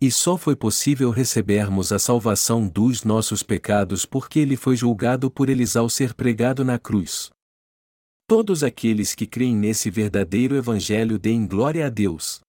E 0.04 0.12
só 0.12 0.38
foi 0.38 0.54
possível 0.54 1.12
recebermos 1.12 1.94
a 1.94 1.98
salvação 1.98 2.68
dos 2.68 3.06
nossos 3.06 3.42
pecados 3.42 4.06
porque 4.06 4.38
ele 4.38 4.58
foi 4.58 4.76
julgado 4.76 5.32
por 5.32 5.48
eles 5.48 5.78
ao 5.78 5.88
ser 5.88 6.14
pregado 6.14 6.66
na 6.66 6.78
cruz. 6.78 7.30
Todos 8.28 8.66
aqueles 8.66 9.16
que 9.16 9.26
creem 9.26 9.56
nesse 9.56 9.90
verdadeiro 9.90 10.58
Evangelho 10.58 11.18
deem 11.18 11.48
glória 11.48 11.86
a 11.86 11.90
Deus. 11.90 12.42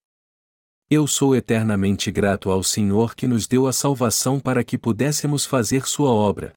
Eu 0.90 1.07
sou 1.07 1.37
eternamente 1.37 2.11
grato 2.11 2.51
ao 2.51 2.61
Senhor 2.61 3.14
que 3.14 3.29
nos 3.29 3.47
deu 3.47 3.69
a 3.69 3.73
salvação 3.73 4.40
para 4.40 4.64
que 4.64 4.77
pudéssemos 4.77 5.47
fazer 5.47 5.87
Sua 5.87 6.11
obra. 6.11 6.55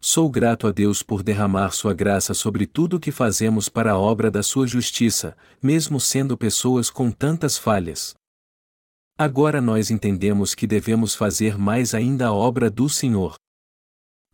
Sou 0.00 0.28
grato 0.28 0.66
a 0.66 0.72
Deus 0.72 1.00
por 1.00 1.22
derramar 1.22 1.70
Sua 1.70 1.94
graça 1.94 2.34
sobre 2.34 2.66
tudo 2.66 2.96
o 2.96 3.00
que 3.00 3.12
fazemos 3.12 3.68
para 3.68 3.92
a 3.92 3.98
obra 4.00 4.32
da 4.32 4.42
Sua 4.42 4.66
justiça, 4.66 5.36
mesmo 5.62 6.00
sendo 6.00 6.36
pessoas 6.36 6.90
com 6.90 7.08
tantas 7.08 7.56
falhas. 7.56 8.16
Agora 9.18 9.60
nós 9.60 9.90
entendemos 9.90 10.54
que 10.54 10.66
devemos 10.66 11.14
fazer 11.14 11.58
mais 11.58 11.94
ainda 11.94 12.28
a 12.28 12.32
obra 12.32 12.70
do 12.70 12.88
Senhor. 12.88 13.34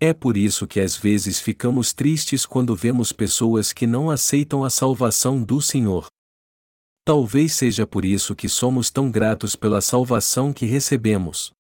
É 0.01 0.15
por 0.15 0.37
isso 0.37 0.67
que 0.67 0.79
às 0.79 0.97
vezes 0.97 1.41
ficamos 1.41 1.93
tristes 1.93 2.47
quando 2.47 2.77
vemos 2.77 3.13
pessoas 3.13 3.73
que 3.73 3.87
não 3.87 4.11
aceitam 4.11 4.65
a 4.65 4.71
salvação 4.71 5.43
do 5.43 5.61
Senhor. 5.61 6.07
Talvez 7.05 7.55
seja 7.55 7.87
por 7.87 8.05
isso 8.05 8.37
que 8.37 8.49
somos 8.49 8.91
tão 8.91 9.11
gratos 9.11 9.57
pela 9.57 9.81
salvação 9.81 10.53
que 10.53 10.67
recebemos. 10.67 11.51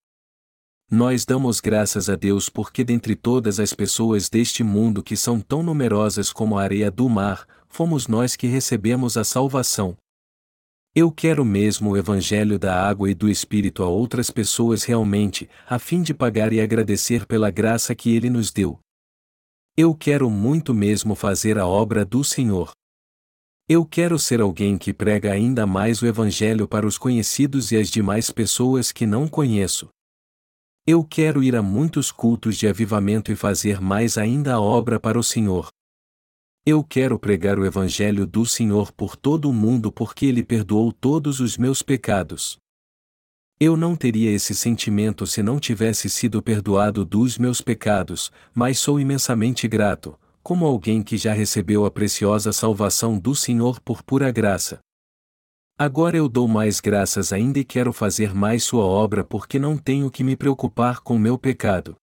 Nós 0.90 1.26
damos 1.26 1.60
graças 1.60 2.08
a 2.08 2.14
Deus 2.14 2.48
porque 2.48 2.84
dentre 2.84 3.16
todas 3.16 3.58
as 3.58 3.74
pessoas 3.74 4.28
deste 4.28 4.62
mundo 4.62 5.02
que 5.02 5.16
são 5.16 5.40
tão 5.40 5.62
numerosas 5.62 6.32
como 6.32 6.56
a 6.56 6.62
areia 6.62 6.90
do 6.90 7.08
mar, 7.08 7.46
fomos 7.68 8.06
nós 8.06 8.36
que 8.36 8.46
recebemos 8.46 9.16
a 9.16 9.24
salvação. 9.24 9.96
Eu 11.00 11.12
quero 11.12 11.44
mesmo 11.44 11.90
o 11.90 11.96
Evangelho 11.96 12.58
da 12.58 12.74
água 12.74 13.08
e 13.08 13.14
do 13.14 13.28
Espírito 13.28 13.84
a 13.84 13.86
outras 13.86 14.32
pessoas 14.32 14.82
realmente, 14.82 15.48
a 15.64 15.78
fim 15.78 16.02
de 16.02 16.12
pagar 16.12 16.52
e 16.52 16.60
agradecer 16.60 17.24
pela 17.24 17.52
graça 17.52 17.94
que 17.94 18.16
Ele 18.16 18.28
nos 18.28 18.50
deu. 18.50 18.80
Eu 19.76 19.94
quero 19.94 20.28
muito 20.28 20.74
mesmo 20.74 21.14
fazer 21.14 21.56
a 21.56 21.64
obra 21.64 22.04
do 22.04 22.24
Senhor. 22.24 22.72
Eu 23.68 23.86
quero 23.86 24.18
ser 24.18 24.40
alguém 24.40 24.76
que 24.76 24.92
prega 24.92 25.30
ainda 25.30 25.64
mais 25.68 26.02
o 26.02 26.06
Evangelho 26.08 26.66
para 26.66 26.84
os 26.84 26.98
conhecidos 26.98 27.70
e 27.70 27.76
as 27.76 27.88
demais 27.88 28.32
pessoas 28.32 28.90
que 28.90 29.06
não 29.06 29.28
conheço. 29.28 29.88
Eu 30.84 31.04
quero 31.04 31.44
ir 31.44 31.54
a 31.54 31.62
muitos 31.62 32.10
cultos 32.10 32.56
de 32.56 32.66
avivamento 32.66 33.30
e 33.30 33.36
fazer 33.36 33.80
mais 33.80 34.18
ainda 34.18 34.54
a 34.54 34.60
obra 34.60 34.98
para 34.98 35.16
o 35.16 35.22
Senhor. 35.22 35.68
Eu 36.66 36.84
quero 36.84 37.18
pregar 37.18 37.58
o 37.58 37.64
Evangelho 37.64 38.26
do 38.26 38.44
Senhor 38.44 38.92
por 38.92 39.16
todo 39.16 39.48
o 39.48 39.52
mundo 39.52 39.90
porque 39.90 40.26
Ele 40.26 40.42
perdoou 40.42 40.92
todos 40.92 41.40
os 41.40 41.56
meus 41.56 41.82
pecados. 41.82 42.58
Eu 43.60 43.76
não 43.76 43.96
teria 43.96 44.30
esse 44.30 44.54
sentimento 44.54 45.26
se 45.26 45.42
não 45.42 45.58
tivesse 45.58 46.08
sido 46.08 46.40
perdoado 46.42 47.04
dos 47.04 47.38
meus 47.38 47.60
pecados, 47.60 48.30
mas 48.54 48.78
sou 48.78 49.00
imensamente 49.00 49.66
grato, 49.66 50.18
como 50.42 50.64
alguém 50.64 51.02
que 51.02 51.16
já 51.16 51.32
recebeu 51.32 51.84
a 51.84 51.90
preciosa 51.90 52.52
salvação 52.52 53.18
do 53.18 53.34
Senhor 53.34 53.80
por 53.80 54.02
pura 54.02 54.30
graça. 54.30 54.78
Agora 55.76 56.16
eu 56.16 56.28
dou 56.28 56.46
mais 56.46 56.80
graças 56.80 57.32
ainda 57.32 57.58
e 57.58 57.64
quero 57.64 57.92
fazer 57.92 58.34
mais 58.34 58.64
sua 58.64 58.84
obra 58.84 59.24
porque 59.24 59.58
não 59.58 59.76
tenho 59.76 60.10
que 60.10 60.22
me 60.22 60.36
preocupar 60.36 61.00
com 61.00 61.18
meu 61.18 61.38
pecado. 61.38 61.96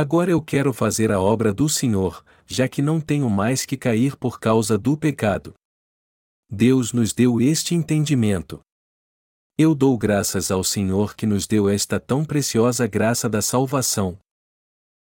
Agora 0.00 0.30
eu 0.30 0.40
quero 0.40 0.72
fazer 0.72 1.10
a 1.10 1.20
obra 1.20 1.52
do 1.52 1.68
Senhor, 1.68 2.24
já 2.46 2.68
que 2.68 2.80
não 2.80 3.00
tenho 3.00 3.28
mais 3.28 3.66
que 3.66 3.76
cair 3.76 4.16
por 4.16 4.38
causa 4.38 4.78
do 4.78 4.96
pecado. 4.96 5.54
Deus 6.48 6.92
nos 6.92 7.12
deu 7.12 7.40
este 7.40 7.74
entendimento. 7.74 8.60
Eu 9.58 9.74
dou 9.74 9.98
graças 9.98 10.52
ao 10.52 10.62
Senhor 10.62 11.16
que 11.16 11.26
nos 11.26 11.48
deu 11.48 11.68
esta 11.68 11.98
tão 11.98 12.24
preciosa 12.24 12.86
graça 12.86 13.28
da 13.28 13.42
salvação. 13.42 14.16